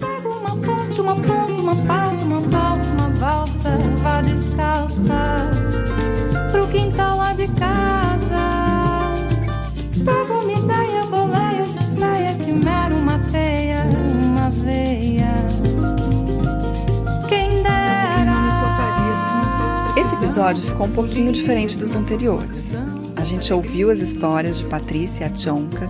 Pega 0.00 0.28
uma 0.28 0.50
ponte, 0.56 1.00
uma 1.00 1.14
ponta, 1.16 1.60
uma 1.60 1.74
pauta, 1.74 2.24
uma 2.24 2.40
valsa, 2.40 2.90
uma 2.92 3.08
valsa, 3.10 3.76
vá 4.02 4.20
descalça 4.22 5.50
pro 6.52 6.66
quintal 6.68 7.18
lá 7.18 7.32
de 7.32 7.48
casa. 7.48 9.16
Pega 10.04 10.32
uma 10.32 10.52
ideia, 10.52 11.04
boleia 11.06 11.64
de 11.64 11.98
saia, 11.98 12.34
quimera, 12.34 12.94
uma 12.94 13.18
teia, 13.30 13.84
uma 14.22 14.50
veia. 14.50 15.34
Quem 17.28 17.62
dera. 17.62 18.36
Esse 19.96 20.14
episódio 20.14 20.62
ficou 20.62 20.86
um 20.86 20.92
pouquinho 20.92 21.32
diferente 21.32 21.76
dos 21.78 21.94
anteriores. 21.94 22.66
A 23.16 23.24
gente 23.24 23.52
ouviu 23.52 23.90
as 23.90 24.00
histórias 24.00 24.58
de 24.58 24.64
Patrícia 24.66 25.24
e 25.24 25.26
Achonka, 25.26 25.88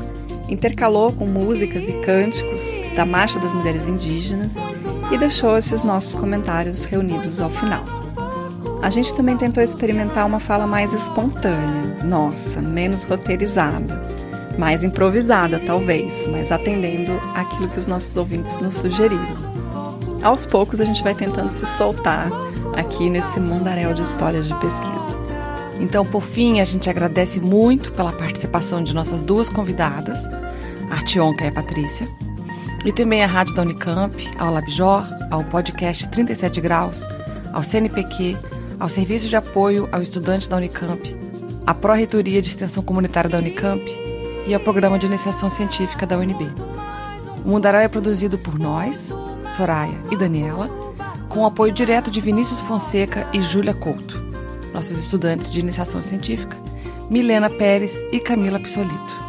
intercalou 0.49 1.13
com 1.13 1.27
músicas 1.27 1.89
e 1.89 1.93
cânticos 2.01 2.83
da 2.95 3.05
Marcha 3.05 3.39
das 3.39 3.55
Mulheres 3.55 3.89
Indígenas 3.89 4.55
e 5.11 5.19
deixou 5.19 5.57
esses 5.57 5.85
nossos 5.85 6.15
comentários 6.15 6.85
reunidos 6.85 7.41
ao 7.41 7.51
final. 7.51 7.85
A 8.83 8.91
gente 8.91 9.15
também 9.15 9.37
tentou 9.37 9.63
experimentar 9.63 10.27
uma 10.27 10.39
fala 10.39 10.67
mais 10.67 10.93
espontânea, 10.93 12.05
nossa, 12.05 12.61
menos 12.61 13.05
roteirizada, 13.05 14.01
mais 14.59 14.85
improvisada 14.85 15.61
talvez, 15.65 16.27
mas 16.29 16.53
atendendo 16.53 17.13
aquilo 17.35 17.69
que 17.69 17.79
os 17.79 17.87
nossos 17.87 18.17
ouvintes 18.17 18.61
nos 18.61 18.75
sugeriram. 18.75 19.57
Aos 20.23 20.47
poucos 20.47 20.81
a 20.81 20.85
gente 20.85 21.03
vai 21.03 21.15
tentando 21.15 21.51
se 21.51 21.67
soltar 21.67 22.31
aqui 22.77 23.09
nesse 23.09 23.41
mundaréu 23.41 23.95
de 23.95 24.03
histórias 24.03 24.47
de 24.47 24.55
pesquisa. 24.55 25.16
Então, 25.81 26.05
por 26.05 26.23
fim, 26.23 26.61
a 26.61 26.65
gente 26.65 26.89
agradece 26.89 27.39
muito 27.39 27.93
pela 27.93 28.13
participação 28.13 28.83
de 28.83 28.95
nossas 28.95 29.21
duas 29.21 29.49
convidadas, 29.49 30.27
a 30.91 30.95
Artionca 30.95 31.45
e 31.45 31.49
a 31.49 31.53
Patrícia, 31.53 32.09
e 32.85 32.93
também 32.93 33.23
à 33.23 33.27
Rádio 33.27 33.55
da 33.55 33.63
Unicamp, 33.63 34.31
ao 34.39 34.53
Labjor, 34.53 35.05
ao 35.31 35.45
podcast 35.45 36.09
37 36.09 36.61
Graus, 36.61 37.03
ao 37.53 37.63
CNPq, 37.63 38.37
ao 38.79 38.89
Serviço 38.89 39.29
de 39.29 39.37
Apoio 39.37 39.89
ao 39.93 40.01
Estudante 40.01 40.49
da 40.49 40.57
Unicamp, 40.57 41.17
à 41.67 41.75
Pró-Reitoria 41.75 42.41
de 42.41 42.49
Extensão 42.49 42.83
Comunitária 42.83 43.29
da 43.29 43.39
Unicamp 43.39 43.83
e 44.47 44.55
ao 44.55 44.61
Programa 44.61 44.99
de 44.99 45.07
Iniciação 45.07 45.51
Científica 45.51 46.07
da 46.07 46.17
UNB. 46.17 46.49
O 47.45 47.51
Mundaréu 47.51 47.81
é 47.81 47.89
produzido 47.89 48.39
por 48.39 48.59
nós, 48.59 49.13
Soraya 49.51 49.99
e 50.11 50.17
Daniela, 50.17 50.69
com 51.29 51.41
o 51.41 51.47
apoio 51.47 51.73
direto 51.73 52.11
de 52.11 52.21
Vinícius 52.21 52.61
Fonseca 52.61 53.27
e 53.33 53.41
Júlia 53.43 53.75
Couto 53.75 54.26
nossos 54.77 54.99
estudantes 54.99 55.51
de 55.51 55.61
iniciação 55.61 56.03
científica, 56.03 56.55
Milena 57.09 57.49
Pérez 57.49 57.95
e 58.13 58.21
Camila 58.21 58.61
Pissolito. 58.61 59.25